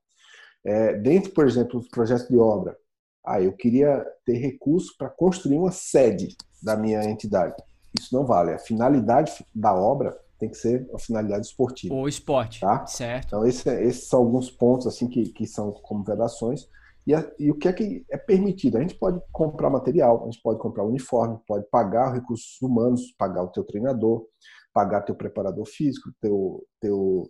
[0.64, 2.76] É, dentro, por exemplo, dos projetos de obra,
[3.24, 7.54] ah, eu queria ter recurso para construir uma sede da minha entidade.
[7.98, 8.52] Isso não vale.
[8.52, 11.94] A finalidade da obra tem que ser a finalidade esportiva.
[11.94, 12.86] Ou esporte, tá?
[12.86, 13.26] certo.
[13.26, 16.66] Então esse, é, esses são alguns pontos assim que, que são como vedações.
[17.06, 18.76] E, a, e, o que é que é permitido?
[18.76, 23.42] A gente pode comprar material, a gente pode comprar uniforme, pode pagar recursos humanos, pagar
[23.42, 24.26] o teu treinador,
[24.72, 27.28] pagar teu preparador físico, teu, teu,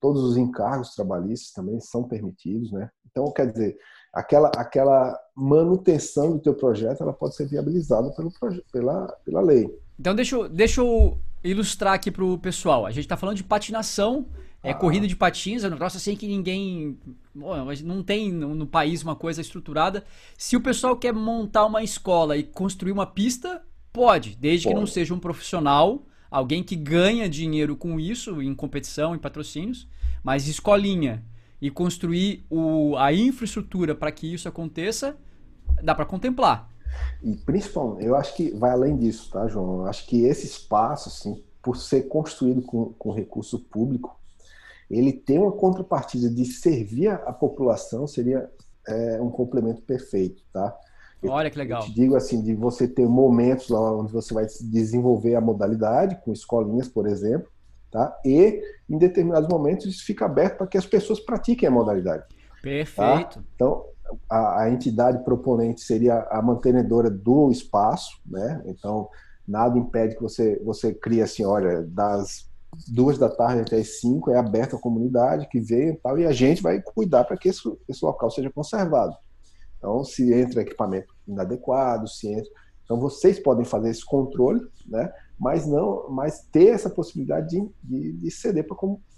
[0.00, 2.90] todos os encargos trabalhistas também são permitidos, né?
[3.10, 3.76] Então, quer dizer,
[4.12, 8.30] aquela, aquela manutenção do teu projeto, ela pode ser viabilizada pelo,
[8.72, 9.68] pela, pela lei.
[9.98, 12.86] Então, deixa eu, deixa eu ilustrar aqui para o pessoal.
[12.86, 14.26] A gente está falando de patinação,
[14.62, 14.74] é ah.
[14.74, 16.98] corrida de patins, é um negócio assim que ninguém.
[17.34, 20.04] Não tem no país uma coisa estruturada.
[20.36, 23.62] Se o pessoal quer montar uma escola e construir uma pista,
[23.92, 24.74] pode, desde pode.
[24.74, 29.88] que não seja um profissional alguém que ganha dinheiro com isso, em competição, em patrocínios,
[30.22, 31.24] mas escolinha
[31.60, 35.16] e construir o, a infraestrutura para que isso aconteça,
[35.82, 36.70] dá para contemplar.
[37.22, 39.80] E principalmente, eu acho que vai além disso, tá, João?
[39.80, 44.18] Eu acho que esse espaço, assim, por ser construído com, com recurso público,
[44.90, 48.50] ele tem uma contrapartida de servir a população, seria
[48.88, 50.76] é, um complemento perfeito, tá?
[51.28, 51.82] Olha que legal.
[51.82, 56.18] Eu te digo assim, de você ter momentos lá onde você vai desenvolver a modalidade,
[56.24, 57.48] com escolinhas, por exemplo,
[57.90, 58.18] tá?
[58.24, 62.22] E em determinados momentos isso fica aberto para que as pessoas pratiquem a modalidade.
[62.22, 62.54] Tá?
[62.62, 63.38] Perfeito.
[63.38, 63.44] Tá?
[63.54, 63.84] Então,
[64.28, 68.62] a, a, entidade proponente seria a mantenedora do espaço, né?
[68.66, 69.08] Então,
[69.46, 72.48] nada impede que você, você crie assim, olha, das
[72.88, 76.26] duas da tarde até as cinco, é aberto à comunidade que vem e tal, e
[76.26, 79.16] a gente vai cuidar para que esse, esse local seja conservado.
[79.80, 82.50] Então, se entra equipamento inadequado, se entra.
[82.84, 85.10] Então, vocês podem fazer esse controle, né?
[85.40, 88.66] mas não, mas ter essa possibilidade de, de, de ceder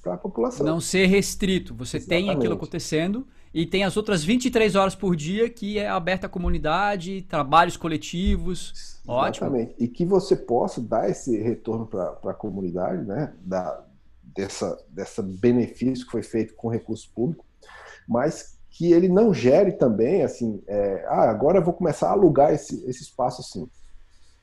[0.01, 0.65] para a população.
[0.65, 1.75] Não ser restrito.
[1.75, 2.27] Você Exatamente.
[2.27, 6.31] tem aquilo acontecendo e tem as outras 23 horas por dia que é aberta à
[6.31, 9.01] comunidade, trabalhos coletivos.
[9.05, 9.43] Exatamente.
[9.43, 9.75] Ótimo.
[9.81, 13.35] E que você possa dar esse retorno para a comunidade, né?
[13.41, 13.85] Da,
[14.23, 17.45] dessa, dessa benefício que foi feito com recurso público,
[18.09, 22.53] mas que ele não gere também assim, é, ah, agora eu vou começar a alugar
[22.53, 23.69] esse, esse espaço assim.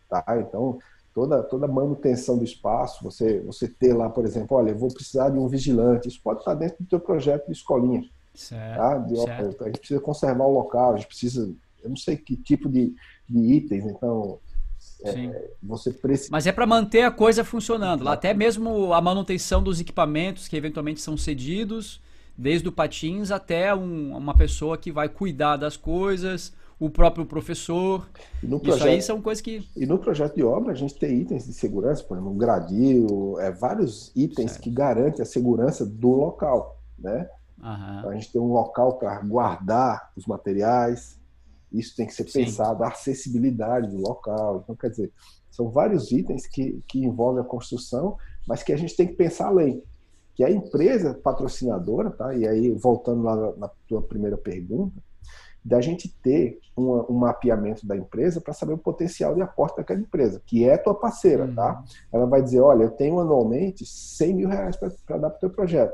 [0.08, 0.24] Tá?
[0.40, 0.80] Então,
[1.14, 5.30] toda, toda manutenção do espaço, você, você ter lá, por exemplo, olha, eu vou precisar
[5.30, 8.08] de um vigilante, isso pode estar dentro do teu projeto de escolinha.
[8.36, 8.98] Certo, tá?
[9.00, 9.64] de, certo.
[9.64, 11.52] a gente precisa conservar o local, a gente precisa,
[11.84, 12.96] eu não sei que tipo de,
[13.28, 14.40] de itens, então
[15.04, 16.30] é, você precisa.
[16.32, 18.04] Mas é para manter a coisa funcionando.
[18.04, 22.00] Lá até mesmo a manutenção dos equipamentos que eventualmente são cedidos,
[22.40, 28.10] desde o patins até um, uma pessoa que vai cuidar das coisas, o próprio professor.
[28.40, 29.68] Projeto, Isso aí são coisas que.
[29.76, 33.38] E no projeto de obra a gente tem itens de segurança, por exemplo, um gradil,
[33.42, 34.64] é, vários itens certo.
[34.64, 36.80] que garantem a segurança do local.
[36.98, 37.30] Né?
[38.00, 41.20] Então, a gente tem um local para guardar os materiais,
[41.74, 42.46] isso tem que ser Sim.
[42.46, 44.62] pensado, a acessibilidade do local.
[44.64, 45.12] Então, quer dizer,
[45.52, 48.16] são vários itens que, que envolvem a construção,
[48.48, 49.84] mas que a gente tem que pensar além.
[50.40, 52.34] Que a empresa patrocinadora, tá?
[52.34, 54.96] e aí voltando lá na, tua primeira pergunta,
[55.62, 60.00] da gente ter uma, um mapeamento da empresa para saber o potencial de aporte daquela
[60.00, 61.50] empresa, que é tua parceira, tá?
[61.50, 61.56] uhum.
[61.56, 61.84] tá?
[62.10, 65.50] Ela vai dizer, olha, eu tenho anualmente 100 mil reais para dar para o teu
[65.50, 65.94] projeto.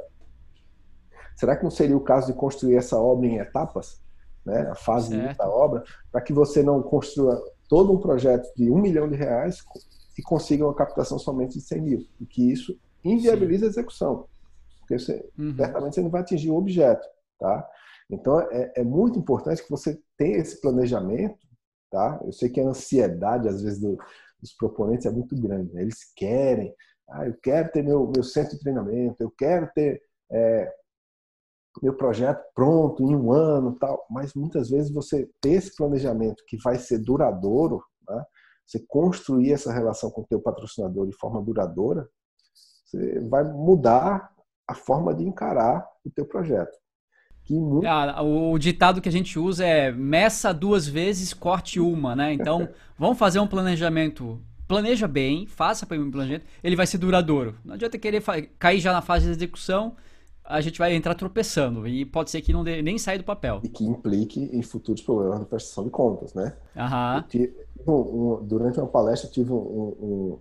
[1.36, 4.00] Será que não seria o caso de construir essa obra em etapas?
[4.46, 8.78] Né, a fase da obra, para que você não construa todo um projeto de um
[8.78, 9.66] milhão de reais
[10.16, 13.66] e consiga uma captação somente de 100 mil, e que isso inviabiliza Sim.
[13.66, 14.28] a execução,
[14.86, 15.56] porque você, uhum.
[15.56, 17.08] certamente você não vai atingir o objeto,
[17.40, 17.68] tá?
[18.10, 21.40] Então é, é, muito importante que você tenha esse planejamento,
[21.90, 22.22] tá?
[22.24, 23.98] Eu sei que a ansiedade às vezes do,
[24.40, 25.82] dos proponentes é muito grande, né?
[25.82, 26.74] eles querem,
[27.10, 30.72] ah, eu quero ter meu, meu centro de treinamento, eu quero ter é,
[31.82, 34.06] meu projeto pronto em um ano, tal.
[34.10, 38.24] Mas muitas vezes você ter esse planejamento que vai ser duradouro, né?
[38.66, 42.08] você construir essa relação com o teu patrocinador de forma duradoura,
[42.86, 44.34] você vai mudar
[44.68, 46.78] a forma de encarar o teu projeto.
[47.50, 47.86] Muito...
[47.88, 52.34] Ah, o ditado que a gente usa é meça duas vezes, corte uma, né?
[52.34, 54.42] Então, vamos fazer um planejamento.
[54.68, 57.56] Planeja bem, faça para um planejamento, ele vai ser duradouro.
[57.64, 58.24] Não adianta querer
[58.58, 59.96] cair já na fase de execução
[60.46, 63.62] a gente vai entrar tropeçando e pode ser que não dê, nem saia do papel.
[63.64, 66.56] E que implique em futuros problemas de prestação de contas, né?
[67.28, 67.56] Tive,
[67.88, 70.40] um, durante uma palestra, tive um, um,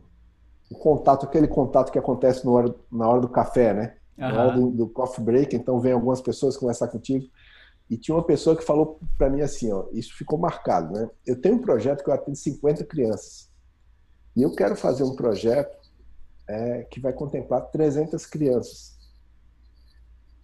[0.70, 3.94] um, contato, aquele contato que acontece hora, na hora do café, né?
[4.16, 7.27] Na hora do, do, coffee break, então vem algumas pessoas conversar contigo.
[7.90, 11.11] E tinha uma pessoa que falou para mim assim, ó, isso ficou marcado, né?
[11.27, 13.50] Eu tenho um projeto que eu atendo 50 crianças.
[14.35, 15.77] E eu quero fazer um projeto
[16.48, 18.94] é, que vai contemplar 300 crianças.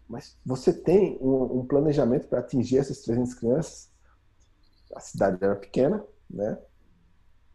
[0.09, 3.89] Mas você tem um, um planejamento para atingir essas 300 crianças?
[4.95, 6.59] A cidade era pequena, né?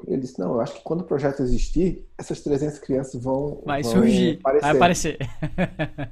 [0.08, 3.82] Ele disse, não, eu acho que quando o projeto existir, essas 300 crianças vão, vai
[3.82, 4.62] vão surgir, aparecer.
[4.62, 5.18] vai aparecer.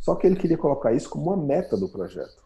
[0.00, 2.42] Só que ele queria colocar isso como uma meta do projeto.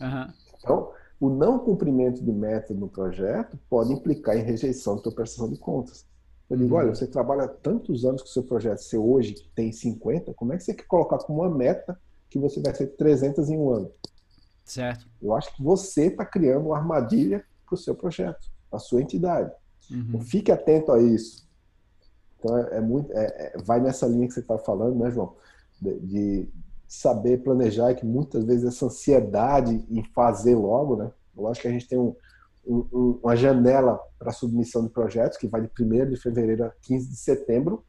[0.00, 0.32] Uhum.
[0.58, 5.48] Então, o não cumprimento de meta no projeto pode implicar em rejeição da tua prestação
[5.48, 6.06] de contas.
[6.48, 6.80] Eu digo, uhum.
[6.80, 10.56] olha, você trabalha tantos anos com o seu projeto, você hoje tem 50, como é
[10.56, 13.90] que você quer colocar como uma meta que você vai ser 300 em um ano.
[14.64, 15.06] Certo.
[15.22, 19.52] Eu acho que você está criando uma armadilha para o seu projeto, a sua entidade.
[19.90, 20.20] Uhum.
[20.20, 21.48] Fique atento a isso.
[22.38, 25.34] Então, é, é muito, é, é, vai nessa linha que você está falando, né, João?
[25.80, 26.48] De, de,
[26.86, 31.10] saber planejar que muitas vezes essa ansiedade em fazer logo, né?
[31.50, 32.14] Acho que a gente tem um,
[32.64, 37.08] um, uma janela para submissão de projetos que vai de 1 de fevereiro a 15
[37.08, 37.84] de setembro,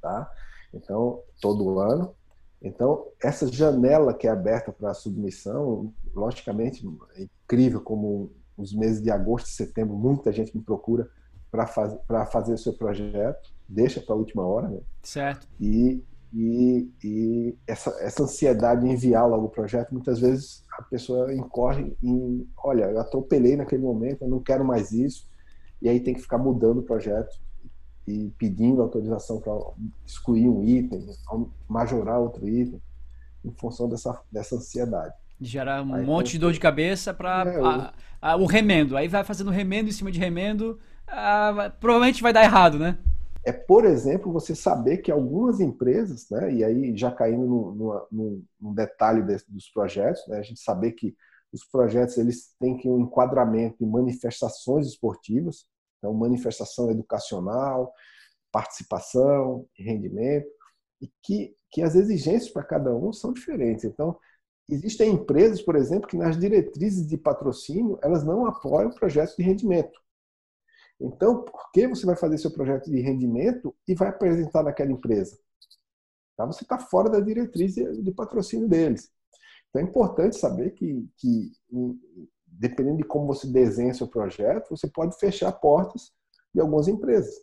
[0.00, 0.30] tá?
[0.72, 2.14] Então, todo ano.
[2.62, 6.86] Então, essa janela que é aberta para submissão, logicamente,
[7.16, 11.08] é incrível como os meses de agosto e setembro, muita gente me procura
[11.50, 11.96] para faz,
[12.32, 14.80] fazer o seu projeto, deixa para a última hora, né?
[15.02, 15.46] Certo.
[15.60, 16.02] E,
[16.32, 21.96] e, e essa, essa ansiedade de enviar logo o projeto, muitas vezes a pessoa incorre
[22.02, 25.28] em, olha, eu atropelei naquele momento, eu não quero mais isso,
[25.80, 27.38] e aí tem que ficar mudando o projeto
[28.06, 29.52] e pedindo autorização para
[30.04, 31.06] excluir um item,
[31.68, 32.82] majorar outro item,
[33.44, 35.14] em função dessa, dessa ansiedade.
[35.40, 38.96] Gera um aí, monte de dor de cabeça para é, o remendo.
[38.96, 40.78] Aí vai fazendo remendo em cima de remendo,
[41.80, 42.98] provavelmente vai dar errado, né?
[43.44, 48.44] é, por exemplo, você saber que algumas empresas, né, e aí já caindo no, no,
[48.58, 51.14] no detalhe desse, dos projetos, né, a gente saber que
[51.52, 55.66] os projetos eles têm que um enquadramento em manifestações esportivas,
[55.98, 57.92] então manifestação educacional,
[58.50, 60.48] participação, rendimento,
[61.02, 63.84] e que, que as exigências para cada um são diferentes.
[63.84, 64.16] Então,
[64.68, 70.00] existem empresas, por exemplo, que nas diretrizes de patrocínio elas não apoiam projetos de rendimento.
[71.00, 75.38] Então, por que você vai fazer seu projeto de rendimento e vai apresentar naquela empresa?
[76.36, 76.46] Tá?
[76.46, 79.10] Você está fora da diretriz de patrocínio deles.
[79.68, 81.52] Então, é importante saber que, que,
[82.46, 86.12] dependendo de como você desenha seu projeto, você pode fechar portas
[86.54, 87.34] de algumas empresas,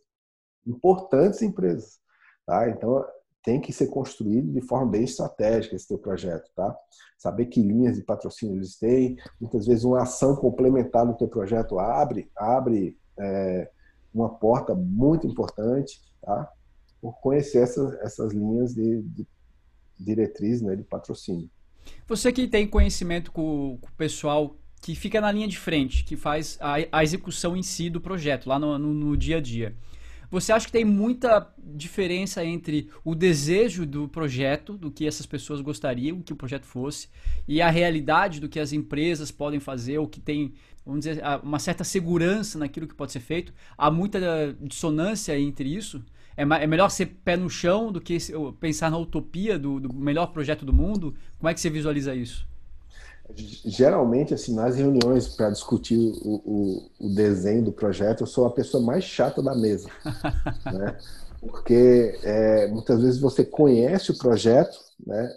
[0.65, 1.99] importantes empresas.
[2.45, 2.69] Tá?
[2.69, 3.05] Então,
[3.43, 6.75] tem que ser construído de forma bem estratégica esse teu projeto, tá?
[7.17, 11.79] Saber que linhas de patrocínio eles têm, muitas vezes uma ação complementar no teu projeto
[11.79, 13.69] abre, abre é,
[14.13, 16.51] uma porta muito importante, tá?
[17.01, 19.27] Por conhecer essas, essas linhas de, de
[19.99, 21.49] diretriz, né, de patrocínio.
[22.07, 26.15] Você que tem conhecimento com, com, o pessoal que fica na linha de frente, que
[26.15, 29.75] faz a, a execução em si do projeto, lá no, no, no dia a dia.
[30.31, 35.59] Você acha que tem muita diferença entre o desejo do projeto, do que essas pessoas
[35.59, 37.09] gostariam que o projeto fosse,
[37.45, 40.53] e a realidade do que as empresas podem fazer, ou que tem,
[40.85, 43.53] vamos dizer, uma certa segurança naquilo que pode ser feito?
[43.77, 46.01] Há muita dissonância entre isso?
[46.37, 48.17] É, é melhor ser pé no chão do que
[48.57, 51.13] pensar na utopia do, do melhor projeto do mundo?
[51.37, 52.47] Como é que você visualiza isso?
[53.35, 58.51] Geralmente, assim, nas reuniões para discutir o, o, o, desenho do projeto, eu sou a
[58.51, 59.89] pessoa mais chata da mesa,
[60.65, 60.97] né?
[61.39, 65.29] Porque é, muitas vezes você conhece o projeto, né?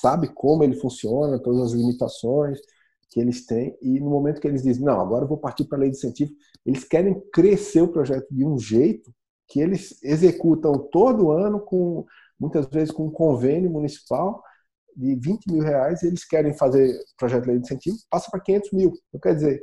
[0.00, 2.58] Sabe como ele funciona, todas as limitações
[3.10, 5.78] que eles têm, e no momento que eles dizem, não, agora eu vou partir para
[5.78, 6.32] a lei de incentivo,
[6.64, 9.12] eles querem crescer o projeto de um jeito
[9.48, 12.06] que eles executam todo ano com
[12.40, 14.42] muitas vezes com um convênio municipal
[14.96, 18.40] de 20 mil reais e eles querem fazer projeto de lei de incentivo, passa para
[18.40, 18.92] 500 mil.
[19.08, 19.62] Então, quer dizer,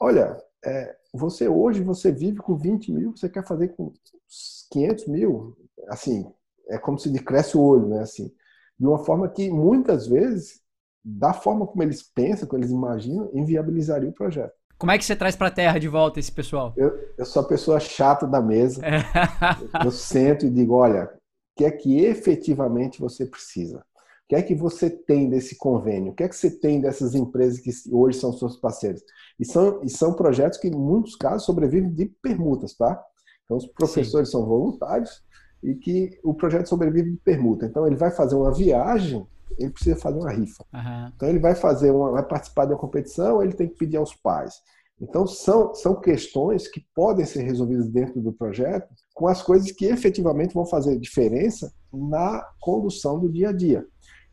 [0.00, 3.92] olha, é, você hoje você vive com 20 mil, você quer fazer com
[4.70, 5.56] 500 mil,
[5.88, 6.26] assim,
[6.68, 8.00] é como se cresce o olho, né?
[8.00, 8.32] Assim,
[8.78, 10.60] de uma forma que muitas vezes,
[11.04, 14.54] da forma como eles pensam, como eles imaginam, inviabilizaria o projeto.
[14.76, 16.74] Como é que você traz para a terra de volta esse pessoal?
[16.76, 18.82] Eu, eu sou a pessoa chata da mesa.
[19.84, 21.08] Eu sento e digo, olha, o
[21.56, 23.84] que é que efetivamente você precisa?
[24.24, 26.12] O que é que você tem desse convênio?
[26.12, 29.02] O que é que você tem dessas empresas que hoje são seus parceiros?
[29.38, 32.98] E são, e são projetos que, em muitos casos, sobrevivem de permutas, tá?
[33.44, 34.32] Então, os professores Sim.
[34.32, 35.22] são voluntários
[35.62, 37.66] e que o projeto sobrevive de permuta.
[37.66, 39.26] Então, ele vai fazer uma viagem,
[39.58, 40.64] ele precisa fazer uma rifa.
[40.72, 41.12] Uhum.
[41.14, 44.14] Então, ele vai fazer uma, vai participar de uma competição, ele tem que pedir aos
[44.14, 44.54] pais.
[45.00, 49.84] Então, são, são questões que podem ser resolvidas dentro do projeto com as coisas que
[49.86, 53.86] efetivamente vão fazer diferença na condução do dia a dia.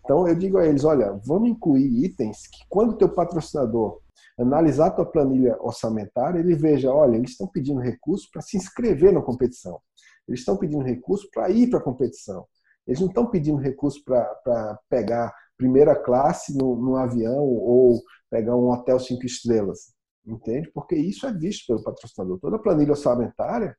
[0.03, 3.99] Então eu digo a eles, olha, vamos incluir itens que quando o teu patrocinador
[4.39, 9.13] analisar a tua planilha orçamentária, ele veja, olha, eles estão pedindo recurso para se inscrever
[9.13, 9.79] na competição.
[10.27, 12.45] Eles estão pedindo recurso para ir para a competição.
[12.87, 18.71] Eles não estão pedindo recurso para pegar primeira classe no, no, avião ou pegar um
[18.71, 19.93] hotel cinco estrelas.
[20.25, 20.71] Entende?
[20.73, 22.39] Porque isso é visto pelo patrocinador.
[22.39, 23.75] Toda a planilha orçamentária,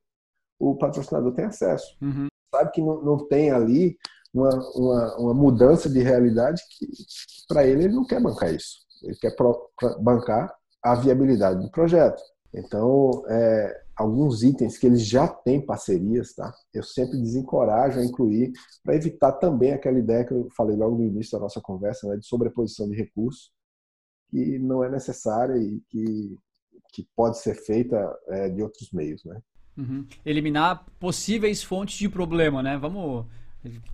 [0.58, 1.96] o patrocinador tem acesso.
[2.00, 2.28] Uhum.
[2.54, 3.96] Sabe que não, não tem ali
[4.32, 6.86] uma, uma, uma mudança de realidade que,
[7.48, 8.78] para ele, ele não quer bancar isso.
[9.02, 9.70] Ele quer pro,
[10.00, 12.22] bancar a viabilidade do projeto.
[12.54, 16.52] Então, é, alguns itens que eles já têm parcerias, tá?
[16.72, 18.52] Eu sempre desencorajo a incluir
[18.82, 22.16] para evitar também aquela ideia que eu falei logo no início da nossa conversa, né,
[22.16, 23.50] de sobreposição de recursos,
[24.30, 26.38] que não é necessária e que,
[26.92, 27.96] que pode ser feita
[28.28, 29.40] é, de outros meios, né?
[29.76, 30.06] Uhum.
[30.24, 32.76] Eliminar possíveis fontes de problema, né?
[32.76, 33.26] Vamos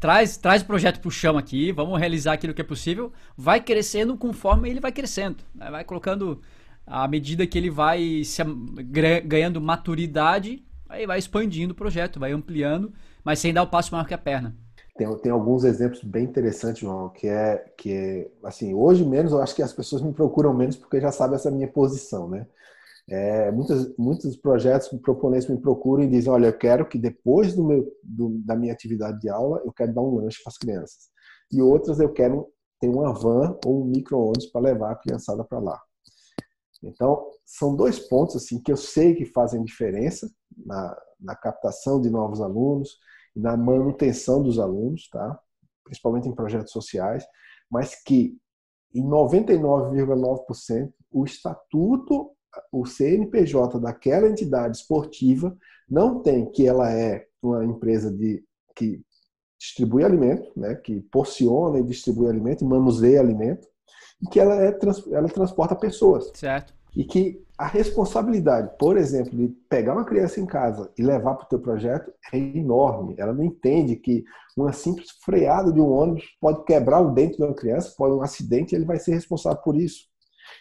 [0.01, 3.13] Traz, traz o projeto para o chão aqui, vamos realizar aquilo que é possível.
[3.37, 5.45] Vai crescendo conforme ele vai crescendo.
[5.55, 5.71] Né?
[5.71, 6.41] Vai colocando
[6.87, 8.43] à medida que ele vai se,
[9.25, 12.93] ganhando maturidade, aí vai expandindo o projeto, vai ampliando,
[13.23, 14.57] mas sem dar o passo maior que a perna.
[14.97, 19.41] Tem, tem alguns exemplos bem interessantes, João, que é, que é, assim, hoje menos, eu
[19.41, 22.47] acho que as pessoas me procuram menos porque já sabem essa minha posição, né?
[23.11, 27.65] É, muitos, muitos projetos proponentes me procuram e dizem, olha, eu quero que depois do
[27.65, 31.09] meu, do, da minha atividade de aula, eu quero dar um lanche para as crianças.
[31.51, 32.47] E outras eu quero
[32.79, 35.81] ter uma van ou um micro-ônibus para levar a criançada para lá.
[36.83, 42.11] Então, são dois pontos assim que eu sei que fazem diferença na, na captação de
[42.11, 42.99] novos alunos
[43.35, 45.41] e na manutenção dos alunos, tá?
[45.83, 47.25] principalmente em projetos sociais,
[47.71, 48.37] mas que
[48.95, 52.31] em 99,9% o estatuto
[52.73, 55.57] o CNPJ daquela entidade esportiva
[55.89, 58.45] não tem que ela é uma empresa de,
[58.75, 59.01] que
[59.59, 63.67] distribui alimento, né, que porciona e distribui alimento, e manuseia alimento,
[64.23, 64.79] e que ela, é,
[65.13, 66.31] ela transporta pessoas.
[66.35, 66.75] Certo.
[66.95, 71.45] E que a responsabilidade, por exemplo, de pegar uma criança em casa e levar para
[71.45, 73.17] o teu projeto é enorme.
[73.19, 74.25] Ela não entende que
[74.57, 78.23] uma simples freada de um ônibus pode quebrar o dente de uma criança, pode um
[78.23, 80.07] acidente, e ele vai ser responsável por isso.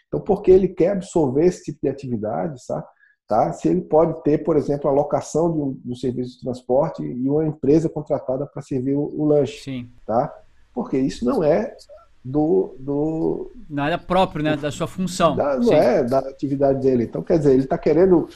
[0.07, 2.85] Então, porque ele quer absorver esse tipo de atividade, sabe?
[3.27, 3.51] Tá?
[3.51, 7.03] Se ele pode ter, por exemplo, a locação de um, de um serviço de transporte
[7.03, 9.61] e uma empresa contratada para servir o, o, lanche.
[9.63, 9.89] Sim.
[10.05, 10.33] Tá?
[10.73, 11.75] Porque isso não é
[12.23, 12.75] do.
[12.79, 14.55] do Nada próprio, né?
[14.55, 15.35] Da sua função.
[15.35, 15.73] Da, não Sim.
[15.73, 17.03] é da atividade dele.
[17.03, 18.29] Então, quer dizer, ele está querendo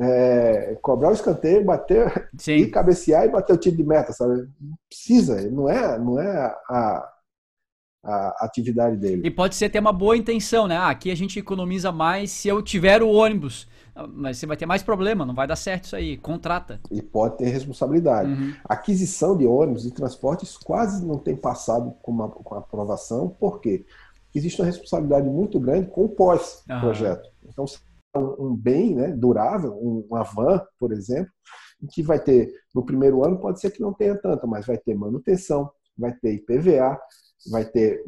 [0.00, 2.56] é, cobrar o escanteio, bater Sim.
[2.56, 4.48] e cabecear e bater o tiro de meta, sabe?
[4.60, 7.11] Não precisa, não é, não é a,
[8.04, 9.22] a atividade dele.
[9.24, 10.76] E pode ser ter uma boa intenção, né?
[10.76, 13.68] Ah, aqui a gente economiza mais se eu tiver o ônibus.
[14.14, 16.16] Mas você vai ter mais problema, não vai dar certo isso aí.
[16.16, 16.80] Contrata.
[16.90, 18.30] E pode ter responsabilidade.
[18.30, 18.54] Uhum.
[18.64, 23.84] Aquisição de ônibus e transportes quase não tem passado com, uma, com aprovação, por quê?
[24.34, 27.26] Existe uma responsabilidade muito grande com o pós-projeto.
[27.42, 27.50] Uhum.
[27.50, 27.64] Então,
[28.16, 31.30] um, um bem né, durável, um, uma van, por exemplo,
[31.90, 34.94] que vai ter, no primeiro ano, pode ser que não tenha tanto, mas vai ter
[34.94, 36.98] manutenção, vai ter IPVA,
[37.50, 38.04] vai ter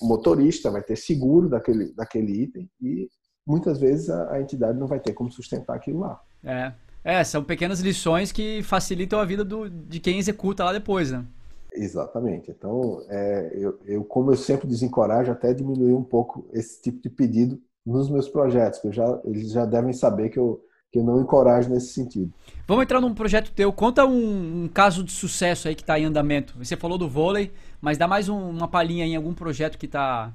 [0.00, 3.08] motorista, vai ter seguro daquele, daquele item e
[3.46, 6.22] muitas vezes a, a, entidade não vai ter como sustentar aquilo lá.
[6.44, 6.72] É.
[7.02, 11.24] é, são pequenas lições que facilitam a vida do, de quem executa lá depois, né?
[11.72, 12.50] Exatamente.
[12.50, 17.10] Então, é, eu, eu, como eu sempre desencorajo, até diminuir um pouco esse tipo de
[17.10, 20.62] pedido nos meus projetos, que já, eles já devem saber que eu,
[20.92, 22.32] que eu não encorajo nesse sentido.
[22.66, 23.72] Vamos entrar num projeto teu.
[23.72, 26.54] Conta um, um caso de sucesso aí que está em andamento.
[26.58, 30.32] Você falou do vôlei, mas dá mais um, uma palhinha em algum projeto que está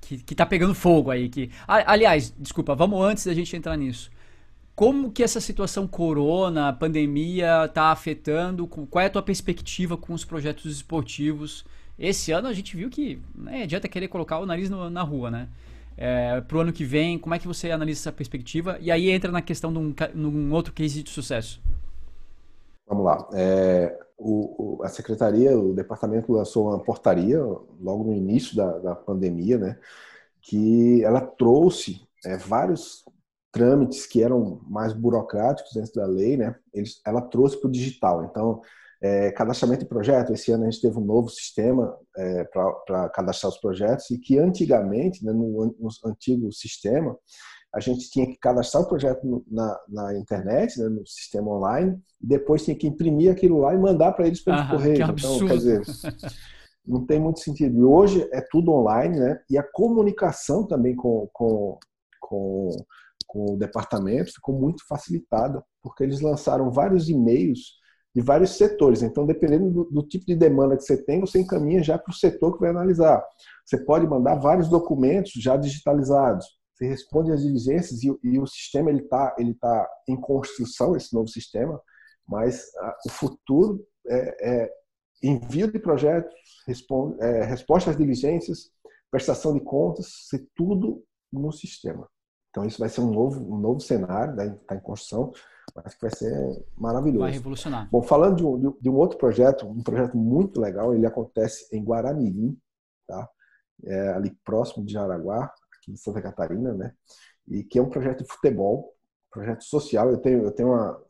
[0.00, 1.28] que, que tá pegando fogo aí.
[1.28, 1.50] Que...
[1.66, 4.10] Aliás, desculpa, vamos antes da gente entrar nisso.
[4.74, 8.66] Como que essa situação corona, pandemia, está afetando?
[8.66, 11.64] Qual é a tua perspectiva com os projetos esportivos?
[11.96, 15.02] Esse ano a gente viu que não né, adianta querer colocar o nariz no, na
[15.02, 15.48] rua, né?
[15.96, 18.78] É, para o ano que vem, como é que você analisa essa perspectiva?
[18.80, 19.78] E aí entra na questão de
[20.16, 21.62] um, outro case de sucesso.
[22.86, 23.28] Vamos lá.
[23.32, 29.58] É, o, a secretaria, o departamento lançou uma portaria logo no início da, da pandemia,
[29.58, 29.78] né,
[30.40, 33.04] que ela trouxe é, vários
[33.52, 38.24] trâmites que eram mais burocráticos dentro da lei, né, eles, ela trouxe para o digital.
[38.24, 38.60] Então,
[39.02, 43.52] é, cadastramento de projeto, esse ano a gente teve um novo sistema é, para cadastrar
[43.52, 47.16] os projetos e que antigamente, né, no, no antigo sistema,
[47.74, 52.26] a gente tinha que cadastrar o projeto na, na internet, né, no sistema online, e
[52.26, 55.04] depois tinha que imprimir aquilo lá e mandar para eles pelo correio.
[55.10, 55.82] Então, quer dizer,
[56.86, 57.76] não tem muito sentido.
[57.76, 59.40] E hoje é tudo online, né?
[59.50, 61.78] E a comunicação também com, com,
[62.20, 62.68] com,
[63.26, 67.82] com o departamento ficou muito facilitada, porque eles lançaram vários e-mails
[68.14, 69.02] de vários setores.
[69.02, 72.14] Então, dependendo do, do, tipo de demanda que você tem, você encaminha já para o
[72.14, 73.24] setor que vai analisar.
[73.64, 78.90] Você pode mandar vários documentos já digitalizados você responde às diligências e, e o sistema
[78.90, 81.80] ele está ele tá em construção esse novo sistema
[82.26, 84.70] mas a, o futuro é, é,
[85.22, 86.34] envio de projetos
[86.66, 88.70] responde, é, resposta às diligências
[89.10, 91.02] prestação de contas tudo
[91.32, 92.08] no sistema
[92.50, 94.78] então isso vai ser um novo um novo cenário está né?
[94.78, 95.32] em construção
[95.74, 99.66] mas que vai ser maravilhoso vai revolucionar bom falando de um, de um outro projeto
[99.66, 102.56] um projeto muito legal ele acontece em Guaramirim
[103.06, 103.28] tá
[103.84, 105.52] é, ali próximo de Jaraguá
[105.84, 106.94] aqui em Santa Catarina, né?
[107.46, 108.94] E que é um projeto de futebol,
[109.30, 110.10] projeto social.
[110.10, 111.02] Eu tenho, eu tenho uma,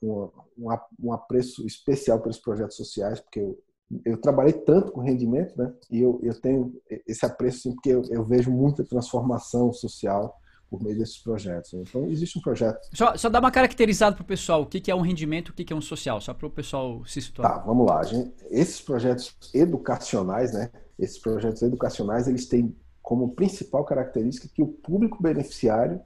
[0.57, 3.59] uma, um apreço especial pelos projetos sociais, porque eu,
[4.05, 5.72] eu trabalhei tanto com rendimento, né?
[5.90, 6.74] E eu, eu tenho
[7.07, 10.36] esse apreço, assim, porque eu, eu vejo muita transformação social
[10.75, 11.72] por meio desses projetos.
[11.72, 12.81] Então, existe um projeto.
[12.93, 15.72] Só, só dá uma caracterizada para o pessoal: o que é um rendimento, o que
[15.72, 17.55] é um social, só para o pessoal se situar.
[17.55, 18.03] Tá, vamos lá.
[18.03, 20.70] Gente, esses projetos educacionais, né?
[20.99, 26.01] Esses projetos educacionais, eles têm como principal característica que o público beneficiário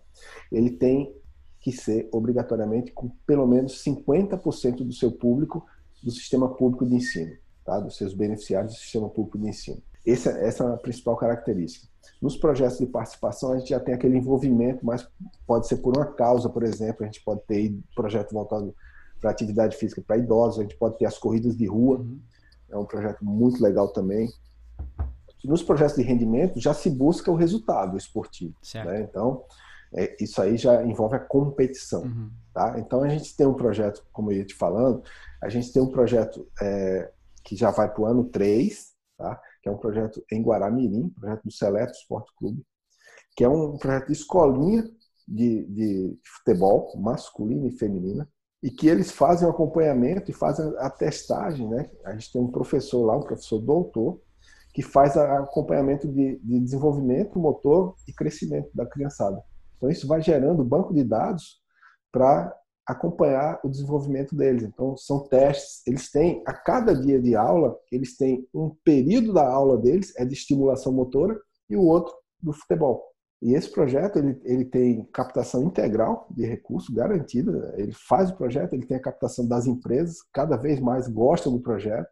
[0.50, 1.14] ele tem
[1.60, 5.64] que ser obrigatoriamente com pelo menos 50% do seu público
[6.02, 7.78] do sistema público de ensino, tá?
[7.80, 9.82] dos seus beneficiários do sistema público de ensino.
[10.06, 11.86] Essa, essa é a principal característica.
[12.20, 15.08] Nos projetos de participação, a gente já tem aquele envolvimento, mas
[15.46, 18.74] pode ser por uma causa, por exemplo, a gente pode ter projeto voltado
[19.20, 22.18] para atividade física para idosos, a gente pode ter as corridas de rua, uhum.
[22.70, 24.28] é um projeto muito legal também
[25.44, 28.54] nos projetos de rendimento já se busca o resultado esportivo.
[28.84, 29.02] Né?
[29.02, 29.44] Então,
[29.94, 32.02] é, isso aí já envolve a competição.
[32.02, 32.30] Uhum.
[32.52, 32.74] Tá?
[32.78, 35.02] Então, a gente tem um projeto, como eu ia te falando,
[35.40, 37.10] a gente tem um projeto é,
[37.44, 39.40] que já vai para o ano 3, tá?
[39.62, 42.62] Que é um projeto em Guaramirim, projeto do Seleto Esporte Clube,
[43.36, 44.84] que é um projeto de escolinha
[45.26, 48.28] de, de futebol, masculina e feminina,
[48.62, 51.88] e que eles fazem o acompanhamento e fazem a testagem, né?
[52.04, 54.20] A gente tem um professor lá, um professor doutor,
[54.74, 59.42] que faz acompanhamento de, de desenvolvimento motor e crescimento da criançada.
[59.76, 61.60] Então isso vai gerando banco de dados
[62.12, 62.54] para
[62.88, 64.62] acompanhar o desenvolvimento deles.
[64.62, 69.46] Então são testes, eles têm a cada dia de aula, eles têm um período da
[69.46, 73.04] aula deles é de estimulação motora e o outro do futebol.
[73.42, 77.74] E esse projeto ele, ele tem captação integral de recursos garantida.
[77.76, 81.60] Ele faz o projeto, ele tem a captação das empresas, cada vez mais gostam do
[81.60, 82.08] projeto,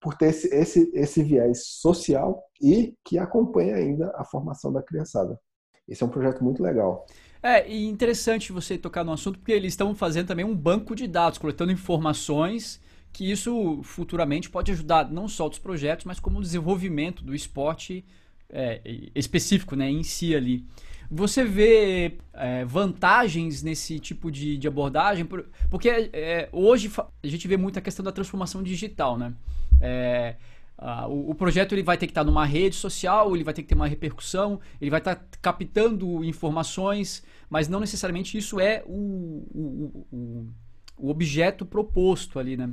[0.00, 5.40] por ter esse, esse, esse viés social e que acompanha ainda a formação da criançada.
[5.88, 7.06] Esse é um projeto muito legal.
[7.42, 11.38] É, interessante você tocar no assunto, porque eles estão fazendo também um banco de dados,
[11.38, 12.80] coletando informações
[13.12, 18.04] que isso futuramente pode ajudar não só os projetos, mas como o desenvolvimento do esporte
[18.48, 18.80] é,
[19.14, 20.64] específico né, em si ali.
[21.10, 25.26] Você vê é, vantagens nesse tipo de, de abordagem?
[25.68, 26.90] Porque é, hoje
[27.22, 29.34] a gente vê muito a questão da transformação digital, né?
[30.82, 33.62] É, o, o, projeto ele vai ter que estar numa rede social, ele vai ter
[33.62, 39.46] que ter uma repercussão, ele vai estar captando informações, mas não necessariamente isso é o,
[39.54, 40.48] o, o,
[40.98, 42.68] o objeto proposto ali, né?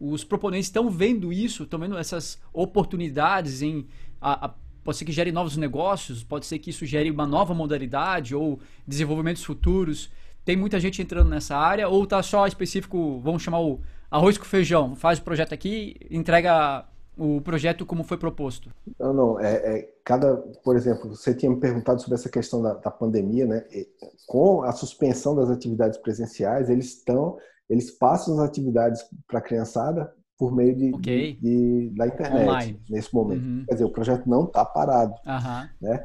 [0.00, 3.86] Os proponentes estão vendo isso, estão vendo essas oportunidades em
[4.20, 7.54] a, a pode ser que gere novos negócios, pode ser que isso gere uma nova
[7.54, 10.10] modalidade ou desenvolvimentos futuros.
[10.44, 14.44] Tem muita gente entrando nessa área ou está só específico, vamos chamar o arroz com
[14.44, 16.84] feijão, faz o projeto aqui, entrega
[17.16, 18.70] o projeto como foi proposto?
[18.98, 19.40] Não, não.
[19.40, 23.46] É, é, cada, por exemplo, você tinha me perguntado sobre essa questão da, da pandemia,
[23.46, 23.66] né?
[23.70, 23.88] E,
[24.26, 27.36] com a suspensão das atividades presenciais, eles estão,
[27.68, 31.34] eles passam as atividades para a criançada por meio de, okay.
[31.34, 32.82] de, de da internet Online.
[32.88, 33.44] nesse momento.
[33.44, 33.64] Uhum.
[33.66, 35.68] Quer dizer, o projeto não está parado, uhum.
[35.80, 36.04] né?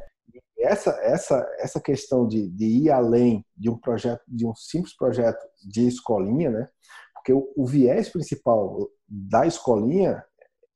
[0.57, 4.95] E essa essa essa questão de, de ir além de um projeto, de um simples
[4.95, 6.67] projeto de escolinha, né?
[7.13, 10.23] Porque o, o viés principal da escolinha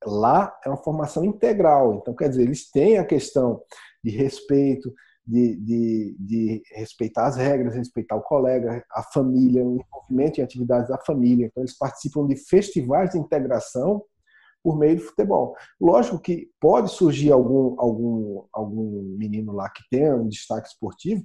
[0.05, 1.95] lá é uma formação integral.
[1.95, 3.61] Então, quer dizer, eles têm a questão
[4.03, 4.93] de respeito,
[5.25, 10.89] de, de, de, respeitar as regras, respeitar o colega, a família, o envolvimento em atividades
[10.89, 11.45] da família.
[11.45, 14.03] Então, eles participam de festivais de integração
[14.63, 15.55] por meio do futebol.
[15.79, 21.23] Lógico que pode surgir algum, algum, algum menino lá que tenha um destaque esportivo.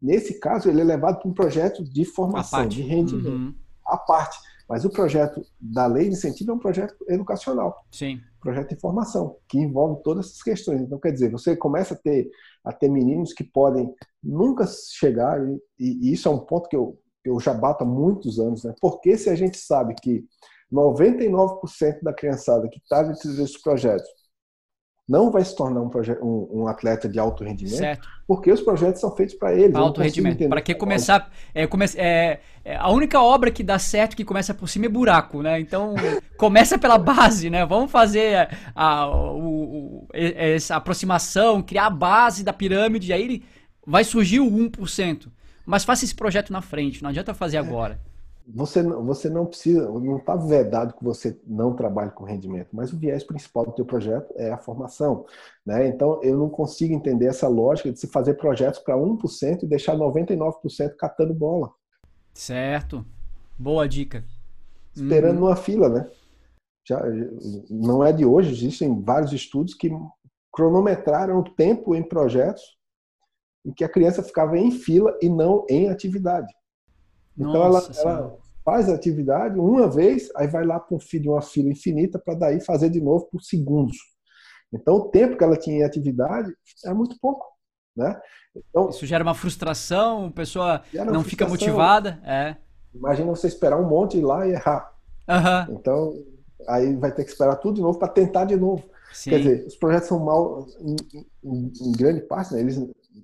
[0.00, 3.54] Nesse caso, ele é levado para um projeto de formação, de rendimento, uhum.
[3.86, 4.38] à parte.
[4.68, 7.84] Mas o projeto da lei de incentivo é um projeto educacional.
[7.90, 8.20] Sim.
[8.40, 10.82] Projeto de formação, que envolve todas essas questões.
[10.82, 12.28] Então, quer dizer, você começa a ter,
[12.64, 13.92] a ter meninos que podem
[14.22, 15.40] nunca chegar,
[15.78, 18.74] e, e isso é um ponto que eu, eu já bato há muitos anos, né?
[18.80, 20.24] Porque se a gente sabe que
[20.72, 24.08] 99% da criançada que está dentro desses projetos
[25.08, 25.90] não vai se tornar um,
[26.22, 28.06] um, um atleta de alto rendimento, certo.
[28.26, 29.74] porque os projetos são feitos para eles.
[29.74, 30.46] Alto rendimento.
[30.48, 31.30] Para que começar.
[31.54, 34.88] É, come, é, é, a única obra que dá certo que começa por cima é
[34.88, 35.58] buraco, né?
[35.58, 35.94] Então
[36.36, 37.64] começa pela base, né?
[37.64, 43.42] Vamos fazer a, a, o, essa aproximação, criar a base da pirâmide, aí
[43.86, 45.28] vai surgir o 1%.
[45.64, 47.98] Mas faça esse projeto na frente, não adianta fazer agora
[48.54, 52.98] você, você não precisa, não está vedado que você não trabalhe com rendimento, mas o
[52.98, 55.26] viés principal do teu projeto é a formação.
[55.66, 55.86] Né?
[55.88, 59.94] Então, eu não consigo entender essa lógica de se fazer projetos para 1% e deixar
[59.96, 61.70] 99% catando bola.
[62.32, 63.04] Certo.
[63.58, 64.24] Boa dica.
[64.96, 65.46] Esperando uhum.
[65.46, 66.10] numa fila, né?
[66.86, 67.02] Já,
[67.68, 69.90] não é de hoje, existem vários estudos que
[70.50, 72.78] cronometraram o tempo em projetos
[73.64, 76.52] em que a criança ficava em fila e não em atividade.
[77.38, 81.40] Então ela, ela, faz a atividade uma vez, aí vai lá para um de uma
[81.40, 83.96] fila infinita para daí fazer de novo por segundos.
[84.72, 86.52] Então o tempo que ela tinha em atividade
[86.84, 87.46] é muito pouco.
[87.96, 88.20] Né?
[88.54, 92.20] Então, Isso gera uma frustração, a pessoa não fica motivada.
[92.24, 92.56] É.
[92.94, 94.92] Imagina você esperar um monte ir lá e errar.
[95.28, 95.76] Uhum.
[95.76, 96.12] Então,
[96.68, 98.84] aí vai ter que esperar tudo de novo para tentar de novo.
[99.12, 99.30] Sim.
[99.30, 100.96] Quer dizer, os projetos são mal, em,
[101.44, 102.78] em, em grande parte, né, eles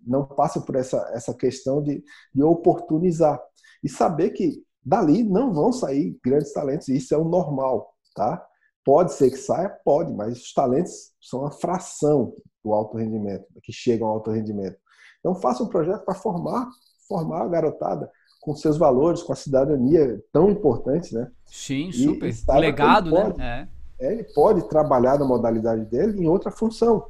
[0.07, 2.03] não passam por essa, essa questão de,
[2.35, 3.41] de oportunizar
[3.85, 8.45] e saber que dali não vão sair grandes talentos, e isso é o normal, tá?
[8.85, 13.73] Pode ser que saia, pode, mas os talentos são a fração do alto rendimento, que
[13.73, 14.77] chegam ao alto rendimento.
[15.21, 16.69] Então faça um projeto para formar,
[17.09, 18.11] formar a garotada
[18.41, 21.31] com seus valores, com a cidadania tão importantes, né?
[21.47, 22.31] Sim, super.
[22.49, 23.23] O legado, né?
[23.23, 23.69] pode, né?
[23.99, 24.13] É.
[24.13, 27.07] Ele pode trabalhar na modalidade dele em outra função.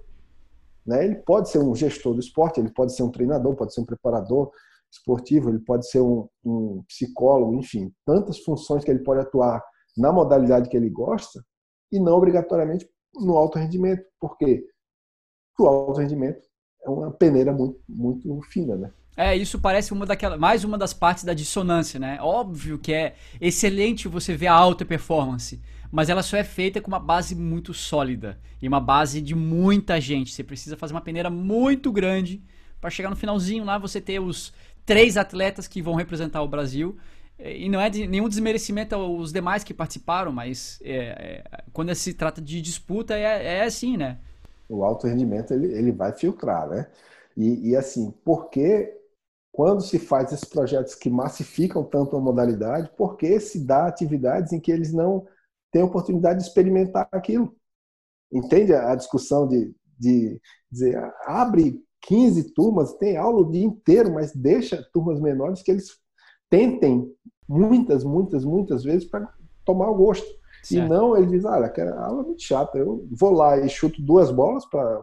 [0.87, 1.05] Né?
[1.05, 3.87] Ele pode ser um gestor do esporte, ele pode ser um treinador, pode ser um
[3.87, 4.53] preparador,
[4.95, 9.63] esportivo, ele pode ser um, um psicólogo, enfim, tantas funções que ele pode atuar
[9.97, 11.45] na modalidade que ele gosta
[11.93, 14.05] e não obrigatoriamente no alto rendimento.
[14.21, 14.65] Porque
[15.59, 16.43] o alto rendimento
[16.85, 18.93] é uma peneira muito, muito fina, né?
[19.17, 22.19] É, isso parece uma daquela, mais uma das partes da dissonância, né?
[22.21, 26.89] Óbvio que é excelente você ver a alta performance, mas ela só é feita com
[26.89, 30.33] uma base muito sólida e uma base de muita gente.
[30.33, 32.43] Você precisa fazer uma peneira muito grande
[32.81, 34.53] para chegar no finalzinho lá você ter os
[34.85, 36.97] três atletas que vão representar o Brasil.
[37.39, 42.15] E não é de nenhum desmerecimento aos demais que participaram, mas é, é, quando se
[42.15, 44.19] trata de disputa é, é assim, né?
[44.69, 46.87] O alto rendimento ele, ele vai filtrar, né?
[47.37, 48.97] E, e assim, porque
[49.51, 54.61] quando se faz esses projetos que massificam tanto a modalidade, porque se dá atividades em
[54.61, 55.27] que eles não
[55.73, 57.55] têm oportunidade de experimentar aquilo.
[58.33, 64.35] Entende a discussão de, de dizer, abre 15 turmas, tem aula o dia inteiro, mas
[64.35, 65.99] deixa turmas menores que eles
[66.51, 67.11] tentem
[67.49, 69.33] muitas, muitas, muitas vezes para
[69.65, 70.27] tomar o gosto.
[70.63, 70.87] Certo.
[70.87, 74.01] E não, ele diz, olha, aquela aula é muito chata, eu vou lá e chuto
[74.01, 75.03] duas bolas para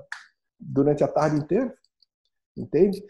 [0.59, 1.73] durante a tarde inteira.
[2.57, 3.03] Entende?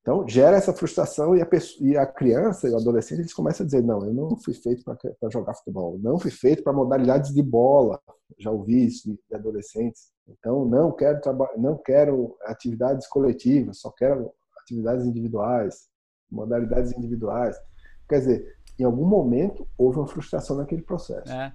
[0.00, 3.64] Então, gera essa frustração e a, pessoa, e a criança e o adolescente eles começam
[3.64, 7.32] a dizer: não, eu não fui feito para jogar futebol, não fui feito para modalidades
[7.34, 8.00] de bola.
[8.38, 10.10] Já ouvi isso de adolescentes.
[10.28, 11.20] Então, não quero,
[11.56, 15.88] não quero atividades coletivas, só quero atividades individuais,
[16.30, 17.56] modalidades individuais.
[18.08, 21.32] Quer dizer, em algum momento houve uma frustração naquele processo.
[21.32, 21.52] É.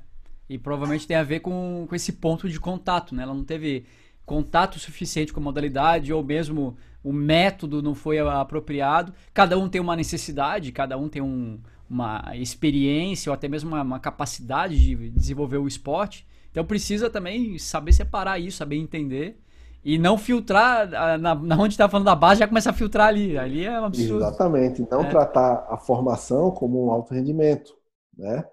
[0.49, 3.24] E provavelmente tem a ver com, com esse ponto de contato, né?
[3.24, 3.86] Ela não teve
[4.26, 9.13] contato suficiente com a modalidade ou mesmo o método não foi apropriado.
[9.34, 11.59] Cada um tem uma necessidade, cada um tem um,
[11.89, 16.26] uma experiência ou até mesmo uma, uma, capacidade de desenvolver o esporte.
[16.54, 19.39] Então precisa também saber separar isso, saber entender.
[19.84, 20.88] E não filtrar,
[21.20, 23.36] na, na onde está falando da base, já começa a filtrar ali.
[23.36, 24.24] Ali é um absurdo.
[24.24, 24.88] Exatamente.
[24.89, 25.10] Não é.
[25.10, 27.76] tratar a formação como um alto rendimento.
[28.16, 28.45] Né?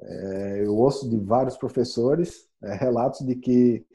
[0.00, 3.86] É, eu ouço de vários professores é, relatos de que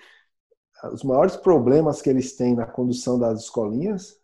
[0.93, 4.17] os maiores problemas que eles têm na condução das escolinhas,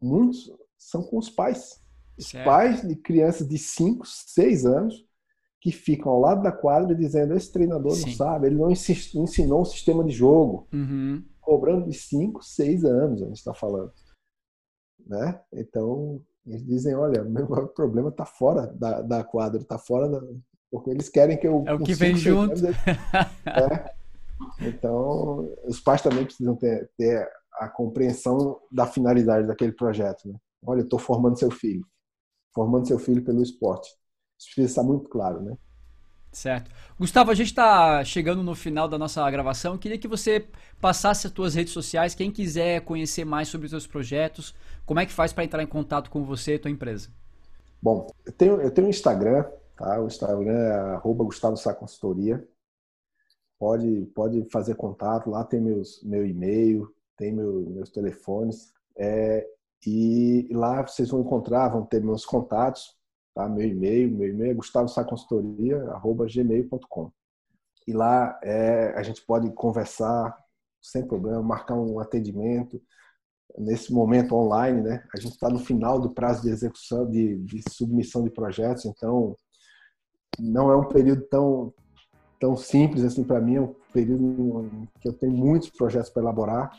[0.00, 1.80] muitos são com os pais.
[2.18, 2.44] Os certo.
[2.44, 5.06] pais de crianças de 5, 6 anos
[5.62, 8.06] que ficam ao lado da quadra dizendo: esse treinador Sim.
[8.06, 10.66] não sabe, ele não ensinou um sistema de jogo.
[10.72, 11.24] Uhum.
[11.40, 13.92] Cobrando de 5, 6 anos, a gente está falando.
[15.06, 15.40] Né?
[15.52, 20.20] Então, eles dizem: olha, meu maior problema está fora da, da quadra, está fora da.
[20.68, 21.62] Porque eles querem que eu.
[21.66, 22.54] É o que vem junto.
[22.54, 22.62] Anos,
[23.46, 23.94] é,
[24.66, 30.28] então, os pais também precisam ter, ter a compreensão da finalidade daquele projeto.
[30.28, 30.34] Né?
[30.66, 31.86] Olha, eu estou formando seu filho,
[32.52, 33.88] formando seu filho pelo esporte.
[34.42, 35.56] Isso precisa estar muito claro, né?
[36.32, 36.70] Certo.
[36.98, 39.74] Gustavo, a gente está chegando no final da nossa gravação.
[39.74, 40.48] Eu queria que você
[40.80, 42.14] passasse as suas redes sociais.
[42.14, 44.54] Quem quiser conhecer mais sobre os seus projetos,
[44.86, 47.10] como é que faz para entrar em contato com você e tua empresa?
[47.82, 49.44] Bom, eu tenho, eu tenho um Instagram,
[49.76, 50.00] tá?
[50.00, 52.42] O Instagram é arroba Gustavo Sá Consultoria
[53.62, 59.46] pode, pode fazer contato, lá tem meus, meu e-mail, tem meu, meus telefones, é,
[59.86, 62.98] e lá vocês vão encontrar, vão ter meus contatos,
[63.34, 63.48] tá?
[63.48, 67.10] meu e-mail, meu e-mail é gustavosaconsultoria.gmail.com
[67.86, 70.34] e lá é, a gente pode conversar
[70.80, 72.80] sem problema, marcar um atendimento,
[73.58, 75.04] nesse momento online, né?
[75.14, 79.36] A gente está no final do prazo de execução, de, de, submissão de projetos, então
[80.38, 81.72] não é um período tão,
[82.40, 86.72] tão simples assim para mim, é um período que eu tenho muitos projetos para elaborar,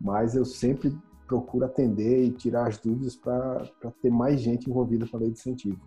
[0.00, 3.70] mas eu sempre procuro atender e tirar as dúvidas para
[4.00, 5.80] ter mais gente envolvida com a lei de incentivo.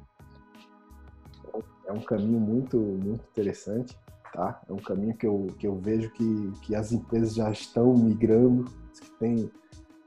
[1.87, 3.97] É um caminho muito, muito interessante,
[4.33, 4.61] tá?
[4.67, 8.65] É um caminho que eu, que eu vejo que, que as empresas já estão migrando,
[9.01, 9.51] que tem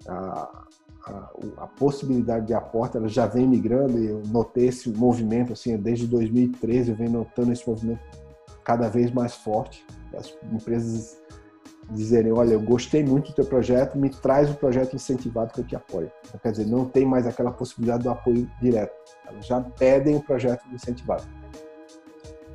[0.06, 0.64] a,
[1.06, 5.76] a, a, possibilidade de aporte, ela já vem migrando e eu notei esse movimento, assim,
[5.76, 8.00] desde 2013 eu venho notando esse movimento
[8.64, 9.84] cada vez mais forte.
[10.16, 11.20] As empresas
[11.92, 15.60] dizerem, olha, eu gostei muito do teu projeto, me traz o um projeto incentivado que
[15.60, 16.10] eu te apoio.
[16.26, 18.92] Então, quer dizer, não tem mais aquela possibilidade do apoio direto.
[19.26, 21.24] Elas já pedem o projeto incentivado.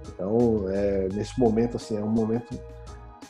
[0.08, 2.60] Então, é, nesse momento, assim, é um momento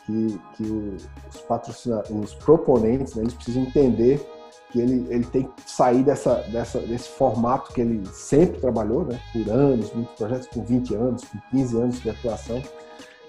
[0.06, 4.26] que, que os patrocinadores, os proponentes, né, eles precisam entender
[4.70, 9.18] que ele, ele tem que sair dessa, dessa, desse formato que ele sempre trabalhou, né,
[9.32, 12.62] por anos, muitos projetos com 20 anos, com 15 anos de atuação.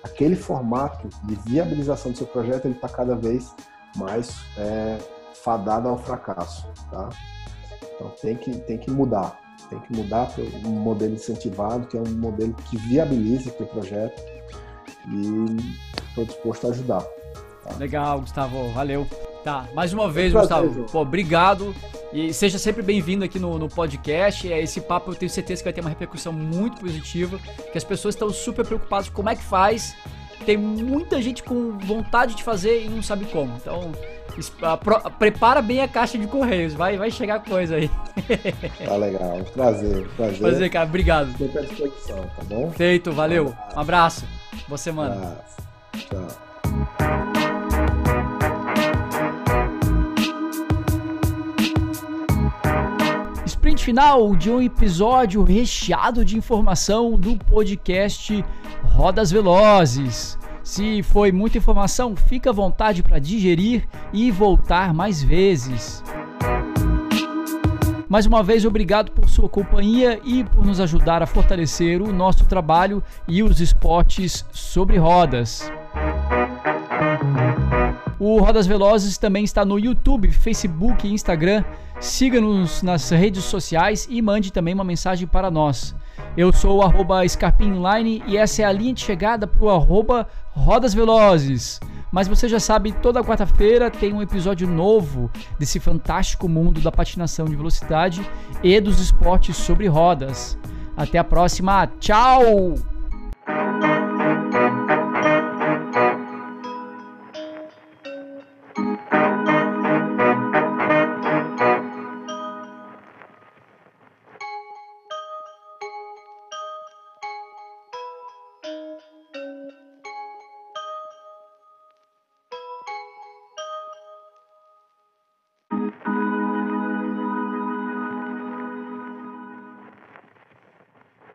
[0.04, 3.54] Aquele formato de viabilização do seu projeto ele está cada vez
[3.95, 4.97] mais é,
[5.43, 6.68] fadado ao fracasso.
[6.91, 7.10] Tá?
[7.95, 9.38] Então tem que, tem que mudar.
[9.70, 14.22] Tem que mudar para um modelo incentivado, que é um modelo que viabilize aquele projeto
[15.08, 15.58] e
[16.10, 17.04] estou disposto a ajudar.
[17.64, 17.76] Tá?
[17.78, 18.72] Legal, Gustavo.
[18.74, 19.06] Valeu.
[19.44, 20.86] Tá, mais uma vez, Gustavo.
[20.92, 21.74] Pô, obrigado.
[22.12, 24.52] E seja sempre bem-vindo aqui no, no podcast.
[24.52, 27.40] É, esse papo eu tenho certeza que vai ter uma repercussão muito positiva.
[27.72, 29.96] Que as pessoas estão super preocupadas com como é que faz
[30.46, 33.56] tem muita gente com vontade de fazer e não sabe como.
[33.58, 33.92] Então,
[35.20, 37.90] prepara bem a caixa de correios, vai, vai chegar coisa aí.
[38.84, 40.40] Tá legal, prazer, prazer.
[40.40, 41.30] Prazer, cara, obrigado.
[41.30, 42.72] À disposição, tá bom?
[42.72, 43.54] Feito, valeu.
[43.76, 44.26] Um abraço.
[44.68, 45.16] Boa semana.
[45.16, 45.58] Um abraço.
[46.10, 46.49] Tchau.
[53.80, 58.44] Sprint final de um episódio recheado de informação do podcast
[58.84, 60.38] Rodas Velozes.
[60.62, 66.04] Se foi muita informação, fica à vontade para digerir e voltar mais vezes.
[68.08, 72.46] Mais uma vez, obrigado por sua companhia e por nos ajudar a fortalecer o nosso
[72.46, 75.72] trabalho e os esportes sobre rodas.
[78.20, 81.64] O Rodas Velozes também está no YouTube, Facebook e Instagram.
[82.00, 85.93] Siga-nos nas redes sociais e mande também uma mensagem para nós.
[86.38, 91.80] Eu sou o Scarpinline e essa é a linha de chegada para o Rodas Velozes.
[92.12, 95.30] Mas você já sabe, toda quarta-feira tem um episódio novo
[95.60, 98.28] desse fantástico mundo da patinação de velocidade
[98.64, 100.58] e dos esportes sobre rodas.
[100.97, 102.76] Até a próxima, tchau!